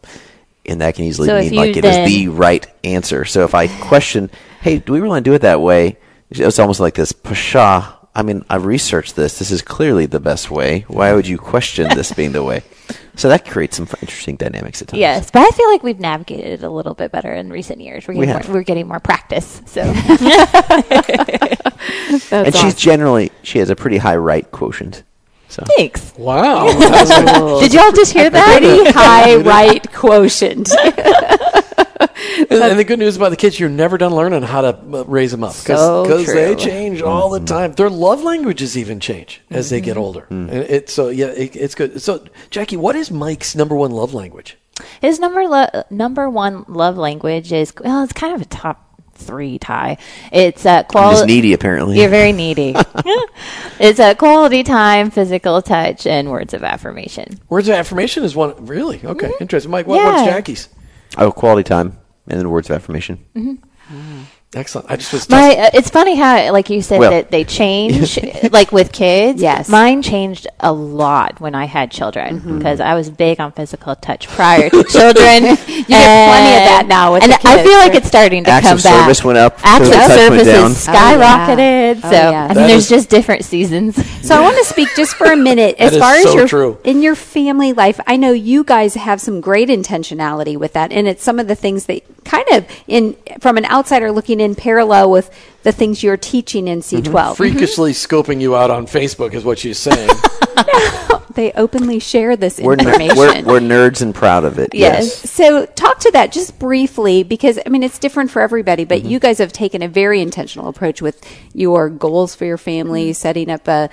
[0.66, 3.24] And that can easily So mean like it is the right answer.
[3.26, 5.98] So if I question, hey, do we really want to do it that way?
[6.32, 7.94] It's almost like this, pshaw.
[8.16, 9.40] I mean, I've researched this.
[9.40, 10.86] This is clearly the best way.
[10.88, 12.64] Why would you question this being the way?
[13.16, 15.00] So that creates some interesting dynamics at times.
[15.00, 18.08] Yes, but I feel like we've navigated it a little bit better in recent years.
[18.08, 18.48] We're getting, have.
[18.48, 19.62] more, we're getting more practice.
[19.66, 19.82] So
[22.32, 25.04] and she's generally she has a pretty high right quotient.
[25.48, 26.14] So thanks.
[26.18, 26.72] Wow.
[26.80, 28.60] That's- Did y'all just hear that?
[28.60, 30.70] Pretty high right quotient.
[32.38, 35.04] and, and the good news about the kids, you're never done learning how to uh,
[35.06, 36.64] raise them up So because they true.
[36.64, 37.74] change all the time.
[37.74, 39.86] Their love languages even change as they Mm-hmm.
[39.86, 40.28] get older.
[40.30, 42.02] And it, so yeah, it, it's good.
[42.02, 44.58] So Jackie, what is Mike's number one love language?
[45.02, 48.82] His number lo- number one love language is well, it's kind of a top
[49.14, 49.98] three tie.
[50.34, 51.26] It's uh, I'm quality.
[51.28, 51.98] needy apparently.
[52.00, 52.76] You're very needy.
[53.80, 57.40] it's a quality time, physical touch, and words of affirmation.
[57.50, 58.66] Words of affirmation is one.
[58.66, 59.00] Really?
[59.04, 59.72] Okay, interesting.
[59.72, 60.68] Mike, what, what's Jackie's?
[61.18, 61.98] Oh, quality time
[62.28, 63.24] and then words of affirmation.
[63.36, 63.52] Mm-hmm.
[63.52, 64.22] Mm-hmm.
[64.54, 64.90] Excellent.
[64.90, 65.30] I just was.
[65.30, 68.18] My, uh, it's funny how, like you said, Well- that they change,
[68.54, 69.42] like with kids.
[69.42, 69.68] Yes.
[69.68, 72.58] mine changed a lot when I had children Mm-hmm.
[72.60, 75.44] because I was big on physical touch prior to children.
[75.68, 78.50] you get plenty of that now with and the I feel like it's starting to
[78.52, 79.02] Acts come of back.
[79.04, 80.70] service went up, Acts of physical touch went down.
[80.72, 81.48] services Oh, yeah.
[81.48, 81.96] skyrocketed.
[81.98, 82.48] Oh, so yeah.
[82.50, 83.96] I mean, there's just different seasons.
[84.26, 86.34] So I want to speak just for a minute as That is far as so
[86.34, 86.78] your true.
[86.86, 88.00] in your family life.
[88.08, 91.56] I know you guys have some great intentionality with that, and it's some of the
[91.56, 95.32] things that kind of in from an outsider looking in parallel with
[95.66, 97.36] the things you're teaching in C12.
[97.36, 100.10] freakishly scoping you out on Facebook is what she's saying.
[100.56, 103.18] no, They openly share this We're, ner- information.
[103.18, 104.74] we're, we're nerds and proud of it.
[104.74, 105.04] Yes.
[105.24, 105.30] Yes.
[105.32, 109.10] So, talk to that just briefly because I mean it's different for everybody, but Mm-hmm.
[109.10, 111.22] you guys have taken a very intentional approach with
[111.54, 113.90] your goals for your family, setting up a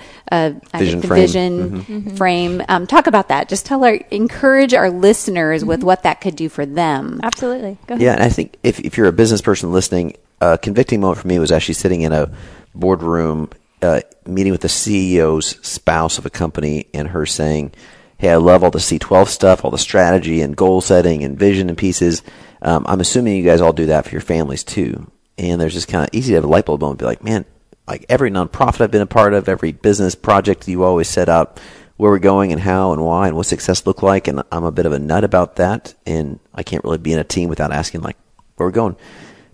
[0.77, 1.21] Vision frame.
[1.21, 2.15] vision Mm-hmm.
[2.15, 2.61] frame.
[2.69, 3.49] Um, talk about that.
[3.49, 7.19] Just tell our encourage our listeners with what that could do for them.
[7.23, 7.77] Absolutely.
[7.87, 8.01] Go ahead.
[8.03, 11.27] Yeah, and I think if, if you're a business person listening, a convicting moment for
[11.27, 12.29] me was actually sitting in a
[12.75, 13.49] boardroom
[13.81, 17.71] uh, meeting with the CEO's spouse of a company and her saying,
[18.17, 21.69] Hey, I love all the C12 stuff, all the strategy and goal setting and vision
[21.69, 22.21] and pieces.
[22.61, 25.11] Um, I'm assuming you guys all do that for your families too.
[25.37, 27.23] And there's just kind of easy to have a light bulb moment and be like,
[27.23, 27.45] man,
[27.87, 31.59] like every nonprofit I've been a part of, every business project you always set out
[31.97, 34.27] where we're going and how and why and what success look like.
[34.27, 35.93] And I'm a bit of a nut about that.
[36.05, 38.17] And I can't really be in a team without asking like
[38.55, 38.95] where we're going.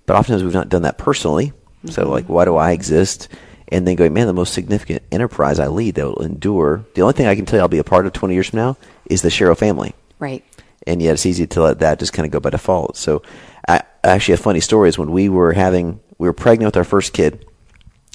[0.05, 1.53] But oftentimes we've not done that personally.
[1.85, 3.29] So like, why do I exist?
[3.69, 6.85] And then going, man, the most significant enterprise I lead that will endure.
[6.95, 8.57] The only thing I can tell you I'll be a part of 20 years from
[8.57, 10.43] now is the Sharrow family Right.
[10.87, 12.97] and yet it's easy to let that just kind of go by default.
[12.97, 13.21] So,
[13.67, 16.83] I, actually, a funny story is when we were having, we were pregnant with our
[16.83, 17.45] first kid,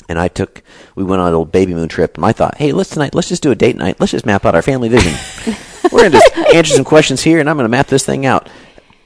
[0.08, 0.62] and I took,
[0.96, 3.28] we went on a little baby moon trip, and I thought, hey, let's tonight, let's
[3.28, 4.00] just do a date night.
[4.00, 5.14] Let's just map out our family vision.
[5.92, 8.26] we're going to just answer some questions here, and I'm going to map this thing
[8.26, 8.48] out.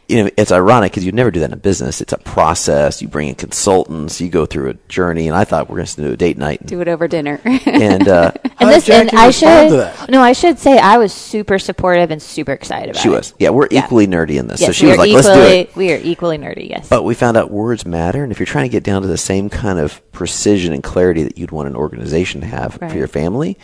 [0.08, 2.00] You know, it's ironic because you'd never do that in a business.
[2.00, 3.02] It's a process.
[3.02, 4.20] You bring in consultants.
[4.22, 6.64] You go through a journey, and I thought we're going to do a date night.
[6.66, 7.40] Do it over dinner.
[7.66, 9.70] And uh, And this, and I should
[10.08, 13.12] no, I should say I was super supportive and super excited about she it.
[13.12, 14.60] She was, yeah, we're equally nerdy in this.
[14.60, 15.76] Yes, so she was like, equally, let's do it.
[15.76, 16.70] We are equally nerdy.
[16.70, 16.88] Yes.
[16.88, 19.18] But we found out words matter, and if you're trying to get down to the
[19.18, 22.90] same kind of precision and clarity that you'd want an organization to have Right.
[22.90, 23.58] for your family,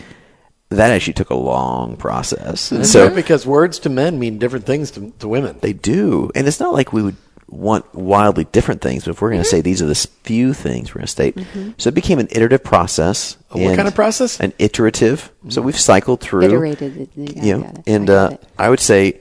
[0.79, 2.71] that actually took a long process.
[2.73, 5.59] And so because words to men mean different things to, to women?
[5.61, 7.17] they do, and it's not like we would
[7.49, 9.05] want wildly different things.
[9.05, 11.39] But if we're going to say these are the few things we're going to state,
[11.79, 13.37] so it became an iterative process.
[13.51, 14.41] What kind of process?
[14.41, 15.31] An iterative.
[15.49, 16.43] So we've cycled through.
[16.45, 17.83] Iterated, yeah, you know, it.
[17.87, 18.49] and I uh, it.
[18.59, 19.21] I would say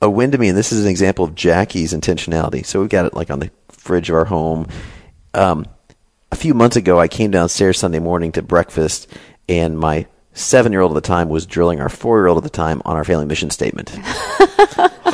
[0.00, 2.64] a win to me, and this is an example of Jackie's intentionality.
[2.64, 4.68] So we've got it like on the fridge of our home.
[5.34, 5.66] Um,
[6.30, 9.08] a few months ago, I came downstairs Sunday morning to breakfast,
[9.48, 10.06] and my
[10.38, 12.80] seven year old at the time was drilling our four year old at the time
[12.84, 13.94] on our family mission statement.
[13.96, 14.02] and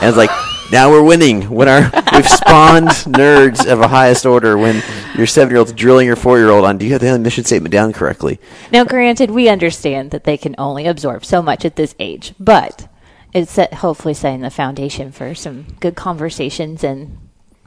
[0.03, 0.31] I was like,
[0.71, 1.51] now we're winning.
[1.51, 4.57] When our we've spawned nerds of a highest order.
[4.57, 4.83] When
[5.17, 7.45] your seven year old's drilling your four year old on, do you have the mission
[7.45, 8.41] statement down correctly?
[8.71, 12.89] Now, granted, we understand that they can only absorb so much at this age, but
[13.33, 17.19] it's hopefully setting the foundation for some good conversations and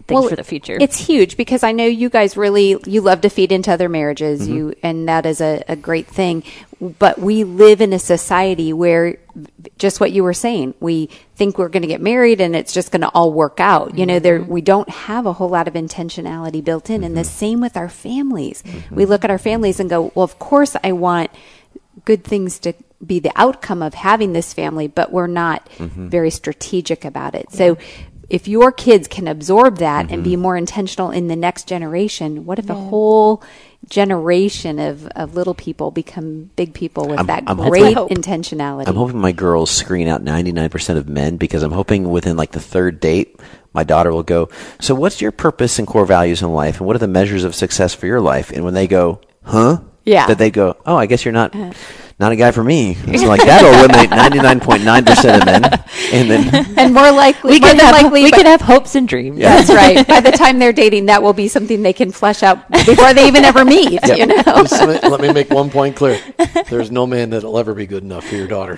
[0.07, 0.77] things for the future.
[0.79, 4.41] It's huge because I know you guys really you love to feed into other marriages,
[4.41, 4.53] Mm-hmm.
[4.55, 6.43] you and that is a, a great thing.
[6.79, 9.17] But we live in a society where
[9.77, 12.91] just what you were saying, we think we're going to get married and it's just
[12.91, 13.97] going to all work out.
[13.97, 14.51] You know, there Mm-hmm.
[14.51, 17.89] we don't have a whole lot of intentionality built in, and the same with our
[17.89, 18.61] families.
[18.63, 18.95] Mm-hmm.
[18.95, 21.31] We look at our families and go, "Well, of course, I want."
[22.05, 22.73] good things to
[23.05, 26.07] be the outcome of having this family, but we're not Mm-hmm.
[26.09, 27.51] very strategic about it.
[27.51, 27.77] So
[28.29, 30.23] if your kids can absorb that and Mm-hmm.
[30.23, 33.41] be more intentional in the next generation, what if a whole
[33.89, 38.09] generation of, of little people become big people with I'm- that I'm great Hope.
[38.11, 38.87] intentionality?
[38.87, 42.59] I'm hoping my girls screen out 99% of men because I'm hoping within like the
[42.59, 43.39] third date,
[43.73, 46.77] my daughter will go, So, what's your purpose and core values in life?
[46.79, 48.51] And what are the measures of success for your life?
[48.51, 49.79] And when they go, Huh?
[50.07, 50.27] Yeah.
[50.27, 51.55] That they go, Oh, I guess you're not.
[51.55, 51.73] Uh.
[52.19, 52.97] Not a guy for me.
[53.05, 55.65] It's like that'll eliminate 99.9% of men.
[56.11, 59.07] And then and more likely, We more could have likely, we could have hopes and
[59.07, 59.37] dreams.
[59.37, 60.07] That's right.
[60.07, 63.27] By the time they're dating, that will be something they can flesh out before they
[63.27, 63.99] even ever meet.
[64.07, 64.41] You know.
[64.43, 66.19] Just let let me make one point clear.
[66.71, 68.77] There's no man that'll ever be good enough for your daughter.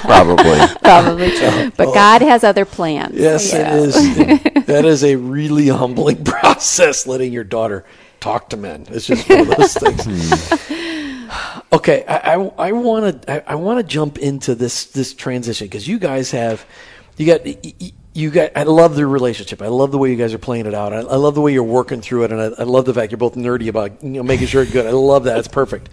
[0.00, 0.60] probably.
[0.80, 1.46] Probably true.
[1.46, 3.16] Uh, but uh, God has other plans.
[3.16, 4.64] Yes, it is.
[4.64, 7.06] that is a really humbling process.
[7.06, 7.84] Letting your daughter
[8.20, 8.86] talk to men.
[8.88, 10.04] It's just one of those things.
[10.04, 11.58] Hmm.
[11.72, 15.86] okay, I I want to I, I want to jump into this this transition because
[15.86, 16.64] you guys have
[17.16, 17.46] you got.
[18.14, 18.52] You got.
[18.56, 19.62] I love the relationship.
[19.62, 20.92] I love the way you guys are playing it out.
[20.92, 23.12] I, I love the way you're working through it, and I, I love the fact
[23.12, 24.86] you're both nerdy about you know making sure it's good.
[24.86, 25.38] I love that.
[25.38, 25.88] It's perfect.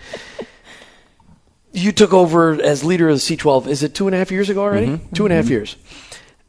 [1.71, 3.67] You took over as leader of the C12.
[3.67, 4.87] Is it two and a half years ago already?
[4.87, 5.13] Mm-hmm.
[5.13, 5.53] Two and a half mm-hmm.
[5.53, 5.75] years.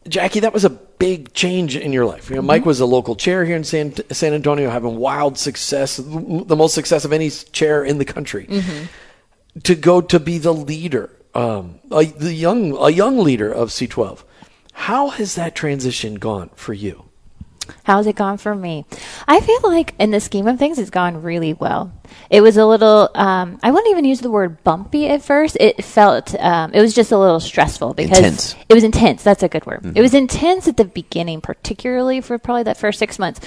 [0.09, 2.31] Jackie, that was a big change in your life.
[2.31, 5.97] You know, Mike was a local chair here in San, San Antonio, having wild success,
[5.97, 8.47] the most success of any chair in the country.
[9.64, 14.23] To go to be the leader, um, a, the young, a young leader of C12.
[14.73, 17.06] How has that transition gone for you?
[17.85, 18.85] How's it gone for me?
[19.27, 21.93] I feel like in the scheme of things, it's gone really well.
[22.31, 25.57] It was a little, um, I wouldn't even use the word bumpy at first.
[25.61, 28.55] It felt, um, it was just a little stressful because Intense.
[28.69, 29.23] it was intense.
[29.23, 29.97] That's a good word.
[29.97, 33.41] It was intense at the beginning, particularly for probably that first six months.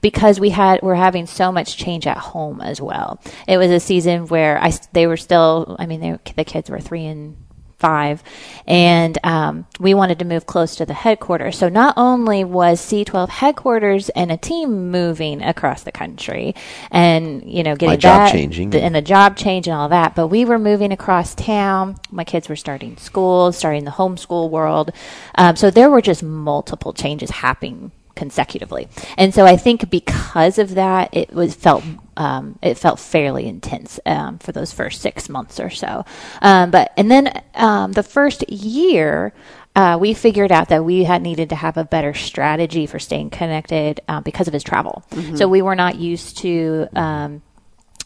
[0.00, 3.20] Because we had, we're having so much change at home as well.
[3.48, 6.78] It was a season where I they were still, I mean, they, the kids were
[6.78, 7.36] three and
[7.78, 8.22] five,
[8.66, 11.56] and um, we wanted to move close to the headquarters.
[11.56, 16.54] So not only was C12 headquarters and a team moving across the country,
[16.90, 18.70] and you know getting My job that changing.
[18.70, 21.96] the- and the job change and all that, but we were moving across town.
[22.10, 24.90] My kids were starting school, starting the homeschool world.
[25.36, 28.88] Um, so there were just multiple changes happening consecutively.
[29.16, 31.84] And so I think because of that, it was felt
[32.16, 36.04] um, it felt fairly intense um, for those first six months or so.
[36.42, 39.32] Um, but and then um, the first year.
[39.76, 43.30] Uh, we figured out that we had needed to have a better strategy for staying
[43.30, 45.04] connected uh, because of his travel.
[45.36, 47.42] So we were not used to um,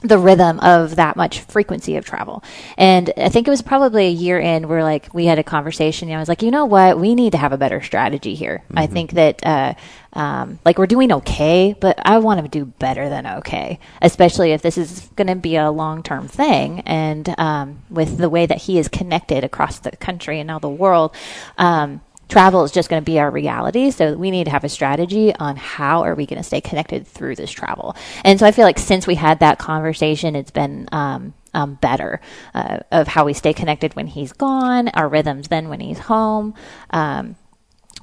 [0.03, 2.43] the rhythm of that much frequency of travel.
[2.77, 6.09] And I think it was probably a year in where like we had a conversation
[6.09, 6.99] and I was like, you know what?
[6.99, 8.63] We need to have a better strategy here.
[8.75, 9.75] I think that, uh,
[10.15, 14.61] um, like we're doing okay, but I want to do better than okay, especially if
[14.61, 16.81] this is going to be a long term thing.
[16.81, 20.69] And, um, with the way that he is connected across the country and now the
[20.69, 21.15] world,
[21.57, 24.69] um, travel is just going to be our reality so we need to have a
[24.69, 27.97] strategy on how are we going to stay connected through this travel.
[28.25, 32.21] And so i feel like since we had that conversation it's been um, um, better
[32.55, 36.55] uh, of how we stay connected when he's gone our rhythms then when he's home.
[36.91, 37.37] Um,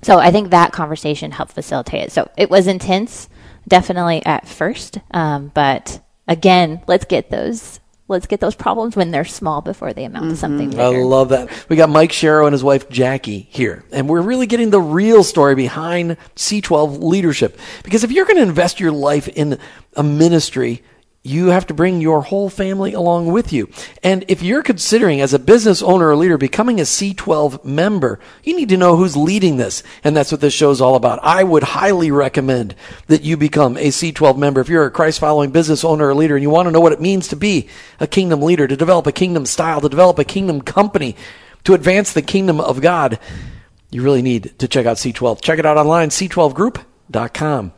[0.01, 2.12] so i think that conversation helped facilitate it.
[2.12, 3.29] So it was intense
[3.67, 7.79] definitely at first um, but again let's get those
[8.10, 10.36] let's get those problems when they're small before they amount to mm-hmm.
[10.36, 10.82] something bigger.
[10.82, 11.50] I love that.
[11.69, 15.24] We got Mike Sharrow and his wife Jackie here, and we're really getting the real
[15.24, 17.58] story behind C12 leadership.
[17.84, 19.60] Because if you're going to invest your life in
[19.95, 20.84] a ministry,
[21.21, 23.69] you have to bring your whole family along with you.
[24.01, 28.55] And if you're considering, as a business owner or leader, becoming a C12 member, you
[28.55, 29.84] need to know who's leading this.
[30.03, 31.19] And that's what this show is all about.
[31.21, 32.73] I would highly recommend
[33.08, 34.62] that you become a C12 member.
[34.62, 36.93] If you're a Christ following business owner or leader and you want to know what
[36.93, 37.67] it means to be
[37.99, 41.17] a kingdom leader, to develop a kingdom style, to develop a kingdom company,
[41.65, 43.19] to advance the kingdom of God,
[43.91, 45.41] you really need to check out C12.
[45.41, 47.73] Check it out online, c12group.com.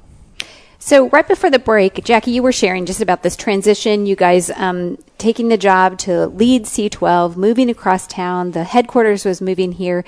[0.83, 4.07] So right before the break, Jackie, you were sharing just about this transition.
[4.07, 8.51] You guys um, taking the job to lead C12, moving across town.
[8.51, 10.03] The headquarters was moving here.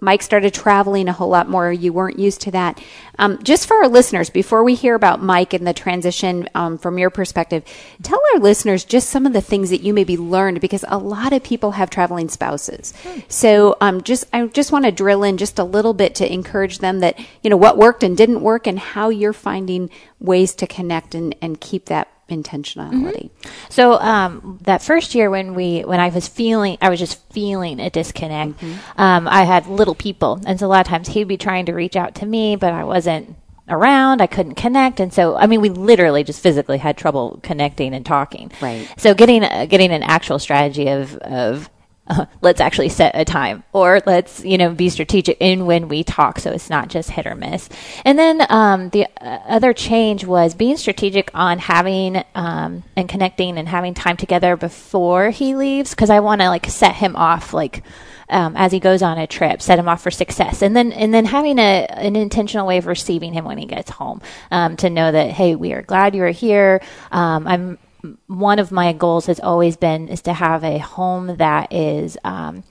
[0.00, 1.70] Mike started traveling a whole lot more.
[1.70, 2.82] You weren't used to that.
[3.18, 6.98] Um, just for our listeners, before we hear about Mike and the transition um, from
[6.98, 7.62] your perspective,
[8.02, 11.32] tell our listeners just some of the things that you maybe learned because a lot
[11.32, 12.94] of people have traveling spouses.
[13.28, 16.78] So um, just I just want to drill in just a little bit to encourage
[16.78, 20.66] them that you know what worked and didn't work and how you're finding ways to
[20.66, 23.30] connect and, and keep that intentionality.
[23.68, 27.80] So um, that first year when we when I was feeling I was just feeling
[27.80, 28.62] a disconnect.
[28.96, 31.72] Um, I had little people, and so a lot of times he'd be trying to
[31.72, 33.36] reach out to me, but I wasn't
[33.68, 34.20] around.
[34.20, 38.04] I couldn't connect, and so I mean we literally just physically had trouble connecting and
[38.04, 38.50] talking.
[38.60, 38.92] Right.
[38.96, 41.70] So getting uh, getting an actual strategy of of
[42.08, 46.02] uh, let's actually set a time or let's you know be strategic in when we
[46.04, 47.68] talk so it's not just hit or miss
[48.04, 53.58] and then um, the uh, other change was being strategic on having um, and connecting
[53.58, 57.52] and having time together before he leaves because i want to like set him off
[57.52, 57.82] like
[58.28, 61.14] um, as he goes on a trip, set him off for success, and then and
[61.14, 64.90] then having a an intentional way of receiving him when he gets home, um, to
[64.90, 66.80] know that hey, we are glad you are here.
[67.12, 67.78] Um, I'm
[68.26, 72.64] one of my goals has always been is to have a home that is um,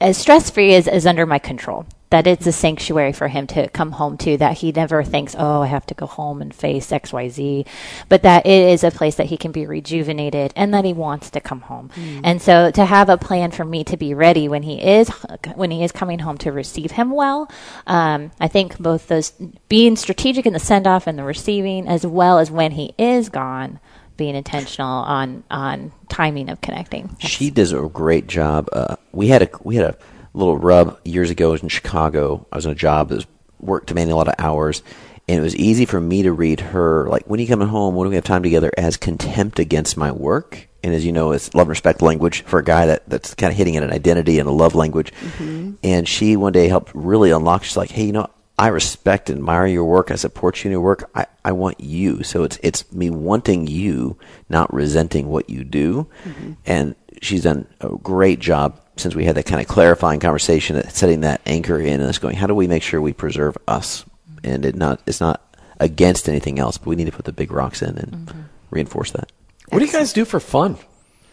[0.00, 1.86] as stress free as is under my control.
[2.08, 4.36] That it's a sanctuary for him to come home to.
[4.36, 7.66] That he never thinks, "Oh, I have to go home and face X, Y, Z,"
[8.08, 11.30] but that it is a place that he can be rejuvenated and that he wants
[11.30, 11.90] to come home.
[11.94, 12.20] Mm.
[12.24, 15.08] And so, to have a plan for me to be ready when he is
[15.54, 17.48] when he is coming home to receive him well,
[17.86, 19.32] um, I think both those
[19.68, 23.28] being strategic in the send off and the receiving, as well as when he is
[23.28, 23.78] gone
[24.20, 27.16] being intentional on on timing of connecting.
[27.20, 28.68] She does a great job.
[28.70, 29.96] Uh, we had a we had a
[30.34, 32.46] little rub years ago in Chicago.
[32.52, 33.26] I was in a job that was
[33.60, 34.82] work demanding a lot of hours,
[35.26, 37.94] and it was easy for me to read her like, "When are you coming home?
[37.94, 40.68] When do we have time together?" as contempt against my work.
[40.82, 43.50] And as you know, it's love and respect language for a guy that, that's kind
[43.50, 45.12] of hitting at an identity and a love language.
[45.12, 45.72] Mm-hmm.
[45.82, 47.64] And she one day helped really unlock.
[47.64, 48.28] She's like, "Hey, you know,
[48.60, 50.10] I respect and admire your work.
[50.10, 51.10] I support you in your work.
[51.14, 52.22] I, I want you.
[52.22, 54.18] So it's it's me wanting you,
[54.50, 56.06] not resenting what you do.
[56.24, 56.52] Mm-hmm.
[56.66, 61.22] And she's done a great job since we had that kind of clarifying conversation, setting
[61.22, 64.04] that anchor in us, going, how do we make sure we preserve us?
[64.44, 65.40] And it not it's not
[65.78, 68.40] against anything else, but we need to put the big rocks in and mm-hmm.
[68.68, 69.32] reinforce that.
[69.70, 70.76] What do you guys do for fun?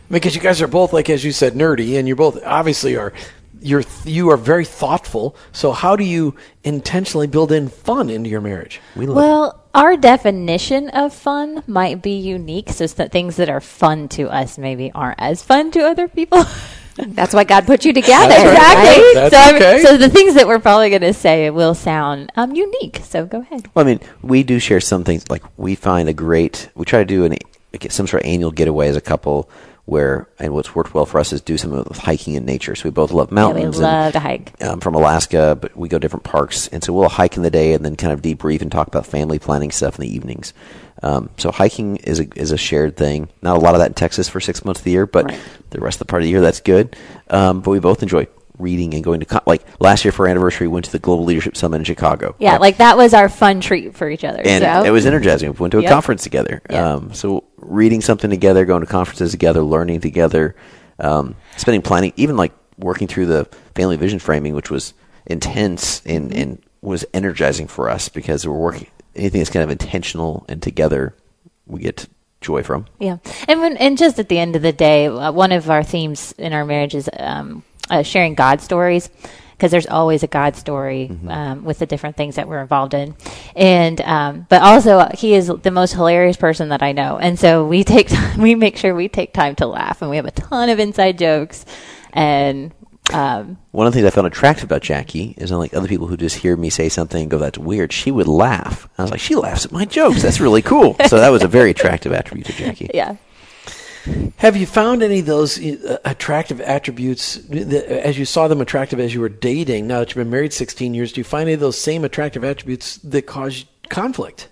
[0.10, 3.12] Because you guys are both, like as you said, nerdy, and you both obviously are
[3.62, 5.36] you're you are very thoughtful.
[5.52, 8.82] So how do you intentionally build in fun into your marriage?
[8.96, 12.70] We well, our definition of fun might be unique.
[12.70, 16.44] So that things that are fun to us maybe aren't as fun to other people.
[16.98, 18.34] That's why God put you together.
[18.34, 19.22] exactly.
[19.22, 19.32] Right?
[19.32, 19.84] So, okay.
[19.84, 23.02] so the things that we're probably going to say will sound um, unique.
[23.04, 23.70] So go ahead.
[23.76, 25.30] Well, I mean, we do share some things.
[25.30, 26.70] Like we find a great.
[26.76, 27.38] We try to do an
[27.90, 29.50] some sort of annual getaway as a couple
[29.88, 32.76] where and what's worked well for us is do some with hiking in nature.
[32.76, 33.78] So we both love mountains.
[33.78, 34.62] Yeah, we love and, to hike.
[34.62, 37.72] Um, from Alaska, but we go different parks, and so we'll hike in the day
[37.72, 40.54] and then kind of debrief and talk about family planning stuff in the evenings.
[41.02, 43.30] Um, so hiking is a is a shared thing.
[43.42, 45.40] Not a lot of that in Texas for six months of the year, but right.
[45.70, 46.98] the rest of the part of the year that's good.
[47.30, 48.28] Um, but we both enjoy
[48.60, 50.98] reading and going to co- like last year for our anniversary we went to the
[50.98, 52.62] global leadership summit in chicago yeah right?
[52.62, 54.84] like that was our fun treat for each other and so.
[54.84, 55.92] it was energizing we went to a yep.
[55.92, 56.84] conference together yep.
[56.84, 60.56] um, so reading something together going to conferences together learning together
[61.00, 63.46] um, spending planning even like working through the
[63.76, 64.94] family vision framing which was
[65.26, 66.40] intense and, mm-hmm.
[66.40, 71.14] and was energizing for us because we're working anything that's kind of intentional and together
[71.66, 72.08] we get
[72.42, 72.86] joy from.
[73.00, 75.84] Yeah, and when, and just at the end of the day, uh, one of our
[75.84, 79.10] themes in our marriage is um, uh, sharing God stories
[79.58, 81.30] because there's always a God story mm-hmm.
[81.30, 83.16] um, with the different things that we're involved in,
[83.56, 87.40] and um, but also uh, he is the most hilarious person that I know, and
[87.40, 90.32] so we take we make sure we take time to laugh, and we have a
[90.32, 91.66] ton of inside jokes,
[92.14, 92.72] and
[93.14, 96.18] um, One of the things I found attractive about Jackie is unlike other people who
[96.18, 98.90] just hear me say something and go, "That's weird," she would laugh.
[98.98, 100.22] I was like, "She laughs at my jokes.
[100.22, 102.90] That's really cool." so that was a very attractive attribute to Jackie.
[102.94, 103.16] Yeah.
[104.38, 109.14] Have you found any of those uh, attractive attributes as you saw them attractive as
[109.14, 109.88] you were dating?
[109.88, 112.44] Now that you've been married 16 years, do you find any of those same attractive
[112.44, 114.50] attributes that cause conflict?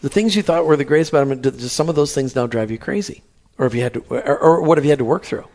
[0.00, 2.46] The things you thought were the greatest about them, do some of those things now
[2.46, 3.22] drive you crazy?
[3.58, 5.46] Or have you had to, or, or what have you had to work through?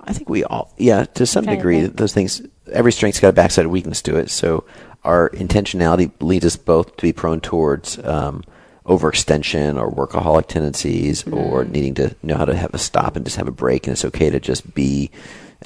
[0.00, 2.40] I think we all, yeah, to some kind degree, those things.
[2.72, 4.30] Every strength's got a backside of weakness to it.
[4.30, 4.64] So
[5.04, 8.44] our intentionality leads us both to be prone towards um,
[8.86, 11.34] overextension or workaholic tendencies, mm.
[11.34, 13.92] or needing to know how to have a stop and just have a break, and
[13.92, 15.10] it's okay to just be.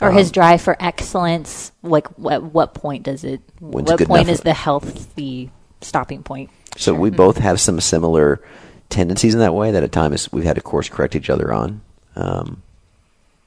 [0.00, 1.72] Or um, his drive for excellence.
[1.82, 3.40] Like, what what point does it?
[3.60, 5.50] What point is the healthy
[5.80, 6.50] stopping point?
[6.76, 7.00] So sure.
[7.00, 8.40] we mm both have some similar
[8.88, 11.80] tendencies in that way that at times we've had to course correct each other on.
[12.16, 12.62] Um,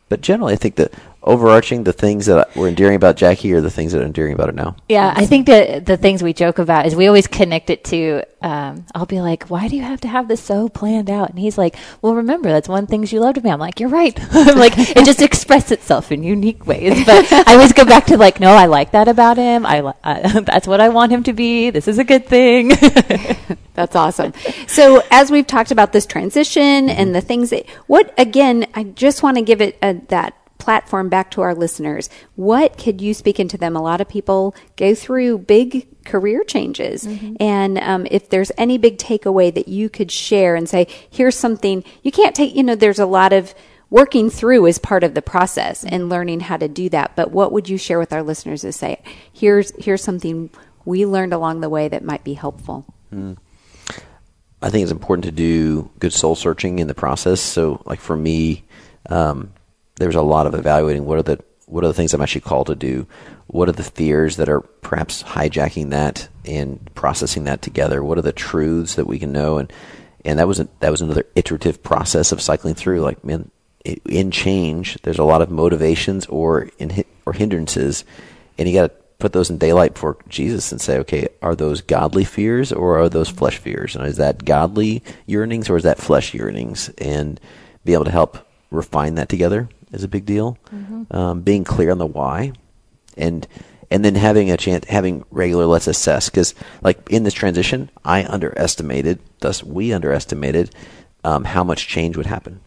[0.10, 0.94] but generally, I think that
[1.28, 4.48] overarching the things that were endearing about Jackie are the things that are endearing about
[4.48, 4.76] her now.
[4.90, 8.24] Yeah, I think that the things we joke about is we always connect it to.
[8.42, 11.40] Um, I'll be like, "Why do you have to have this so planned out?" And
[11.40, 14.58] he's like, "Well, remember that's one thing you loved me." I'm like, "You're right." I'm
[14.58, 17.06] like, it just expressed itself in unique ways.
[17.06, 19.66] But I always go back to like, "No, I like that about him.
[19.66, 21.70] I uh, that's what I want him to be.
[21.70, 22.72] This is a good thing."
[23.78, 24.34] That's awesome.
[24.68, 29.22] So, as we've talked about this transition and the things that, what again, I just
[29.22, 30.34] want to give it a, that
[30.68, 32.10] platform back to our listeners.
[32.36, 33.78] What could you speak into them?
[33.78, 37.06] A lot of people go through big career changes.
[37.06, 37.36] Mm-hmm.
[37.40, 41.86] And um, if there's any big takeaway that you could share and say, here's something
[42.04, 43.56] you can't take, you know, there's a lot of
[43.90, 47.16] working through is part of the process and learning how to do that.
[47.16, 49.02] But what would you share with our listeners to say,
[49.32, 50.50] here's here's something
[50.84, 52.86] we learned along the way that might be helpful?
[54.62, 57.40] I think it's important to do good soul searching in the process.
[57.40, 58.66] So, like for me,
[59.10, 59.54] um,
[59.98, 62.68] there's a lot of evaluating what are the what are the things I'm actually called
[62.68, 63.08] to do.
[63.48, 68.02] What are the fears that are perhaps hijacking that and processing that together?
[68.02, 69.58] What are the truths that we can know?
[69.58, 69.72] And
[70.24, 73.02] and that was a, that was another iterative process of cycling through.
[73.02, 73.52] Like man,
[73.84, 78.06] in change, there's a lot of motivations or in or hindrances,
[78.58, 81.82] and you got to put those in daylight before Jesus and say, okay, are those
[81.82, 83.96] godly fears or are those flesh fears?
[83.96, 86.90] And is that godly yearnings or is that flesh yearnings?
[87.00, 87.40] And
[87.84, 88.38] be able to help
[88.70, 90.58] refine that together is a big deal.
[91.12, 92.54] Um, being clear on the why,
[93.16, 93.48] and
[93.90, 98.26] and then having a chance, having regular let's assess because like in this transition, I
[98.26, 100.74] underestimated, thus we underestimated
[101.24, 102.60] um, how much change would happen.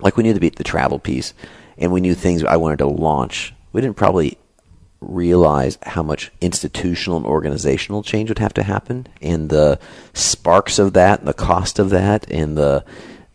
[0.00, 1.34] Like we knew the the travel piece,
[1.78, 3.54] and we knew things I wanted to launch.
[3.72, 4.38] We didn't probably
[5.00, 9.78] realize how much institutional and organizational change would have to happen and the
[10.14, 12.84] sparks of that and the cost of that and the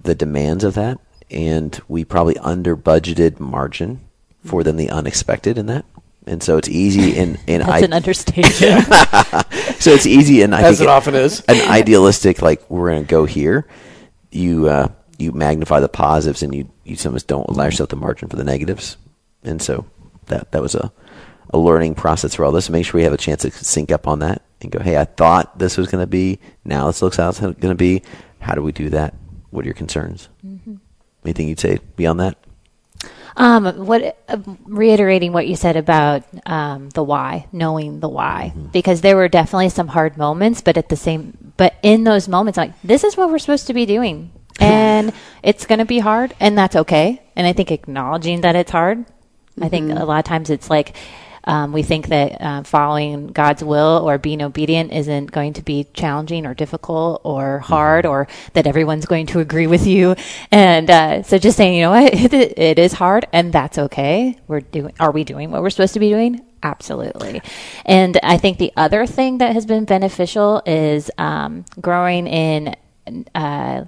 [0.01, 0.97] the demands of that
[1.29, 3.99] and we probably under budgeted margin
[4.45, 5.85] for then the unexpected in that.
[6.25, 8.55] And so it's easy and and That's I, an understatement.
[9.79, 11.41] so it's easy and I As think it often is.
[11.47, 13.65] an idealistic like we're going to go here.
[14.31, 18.27] You uh, you magnify the positives and you you sometimes don't allow yourself the margin
[18.27, 18.97] for the negatives.
[19.43, 19.85] And so
[20.25, 20.91] that that was a
[21.51, 24.05] a learning process for all this make sure we have a chance to sync up
[24.05, 26.39] on that and go hey I thought this was going to be.
[26.65, 28.03] Now this looks how it's going to be.
[28.39, 29.13] How do we do that?
[29.49, 30.27] What are your concerns
[31.27, 32.37] anything you'd say beyond that
[33.37, 39.01] Um, what uh, reiterating what you said about um, the why, knowing the why, because
[39.01, 42.73] there were definitely some hard moments, but at the same, but in those moments, like
[42.81, 45.13] this is what we're supposed to be doing, and
[45.43, 47.21] it's going to be hard, and that's okay.
[47.35, 49.05] And I think acknowledging that it's hard,
[49.61, 50.95] I think a lot of times it's like.
[51.47, 55.87] Um, we think that uh, following God's will or being obedient isn't going to be
[55.95, 60.15] challenging or difficult or hard or that everyone's going to agree with you.
[60.51, 64.37] And uh, so just saying, you know what, it, it is hard and that's okay.
[64.47, 66.41] We're doing, are we doing what we're supposed to be doing?
[66.63, 67.41] Absolutely.
[67.85, 72.75] And I think the other thing that has been beneficial is um, growing in.
[73.33, 73.85] Uh,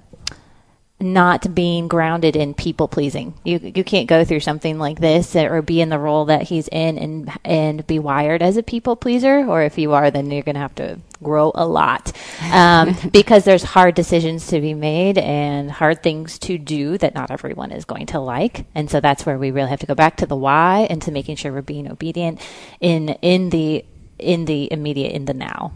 [1.00, 3.34] not being grounded in people pleasing.
[3.44, 6.68] You you can't go through something like this or be in the role that he's
[6.68, 9.46] in and and be wired as a people pleaser.
[9.46, 12.12] Or if you are, then you're going to have to grow a lot
[12.50, 17.30] um, because there's hard decisions to be made and hard things to do that not
[17.30, 18.66] everyone is going to like.
[18.74, 21.10] And so that's where we really have to go back to the why and to
[21.10, 22.40] making sure we're being obedient
[22.80, 23.84] in in the
[24.18, 25.72] in the immediate in the now.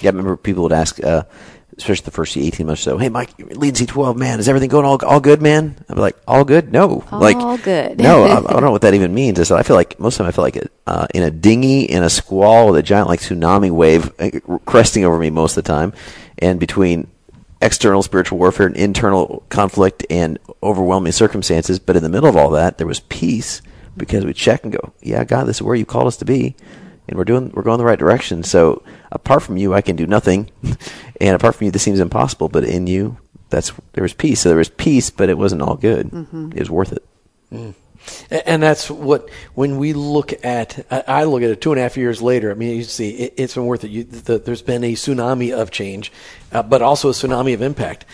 [0.00, 1.24] Yeah, I remember people would ask, uh,
[1.78, 4.84] especially the first 18 months or so, hey, Mike, leading C12, man, is everything going
[4.84, 5.74] all, all good, man?
[5.88, 6.72] I'd be like, all good?
[6.72, 7.04] No.
[7.12, 7.98] like, All good.
[7.98, 9.40] no, I, I don't know what that even means.
[9.40, 11.30] I said, I feel like, most of the time I feel like uh, in a
[11.30, 14.30] dinghy, in a squall with a giant like tsunami wave uh,
[14.66, 15.92] cresting over me most of the time.
[16.38, 17.08] And between
[17.62, 22.50] external spiritual warfare and internal conflict and overwhelming circumstances, but in the middle of all
[22.50, 23.62] that, there was peace
[23.96, 26.56] because we check and go, yeah, God, this is where you called us to be
[27.08, 28.42] and we're doing we're going the right direction.
[28.42, 30.50] So apart from you, I can do nothing,
[31.20, 32.48] and apart from you, this seems impossible.
[32.48, 33.18] But in you,
[33.50, 34.40] that's there was peace.
[34.40, 36.06] So there was peace, but it wasn't all good.
[36.54, 37.04] It was worth it.
[38.30, 40.84] A- And that's what when we look at.
[40.90, 42.50] I I look at it two and a half years later.
[42.50, 43.90] I mean, you see, it, it's been worth it.
[43.90, 46.10] You, the, there's been a tsunami of change,
[46.52, 48.04] uh, but also a tsunami of impact.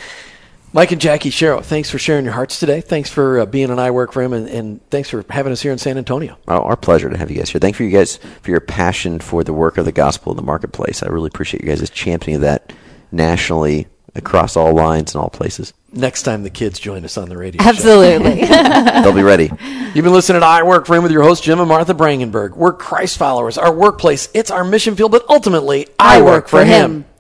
[0.72, 2.82] Mike and Jackie Sharrow, thanks for sharing your hearts today.
[2.82, 5.62] Thanks for uh, being an I Work for Him, and, and thanks for having us
[5.62, 6.36] here in San Antonio.
[6.46, 7.58] Oh, our pleasure to have you guys here.
[7.58, 10.42] Thank for you guys for your passion for the work of the gospel in the
[10.42, 11.02] marketplace.
[11.02, 12.72] I really appreciate you guys' as championing that
[13.10, 15.72] nationally across all lines and all places.
[15.92, 17.62] Next time the kids join us on the radio.
[17.62, 17.68] show.
[17.70, 18.44] Absolutely.
[18.46, 19.50] They'll be ready.
[19.94, 22.54] You've been listening to I Work for Him with your host, Jim and Martha Brangenberg.
[22.54, 23.56] We're Christ followers.
[23.56, 27.06] Our workplace, it's our mission field, but ultimately, I, work, for him.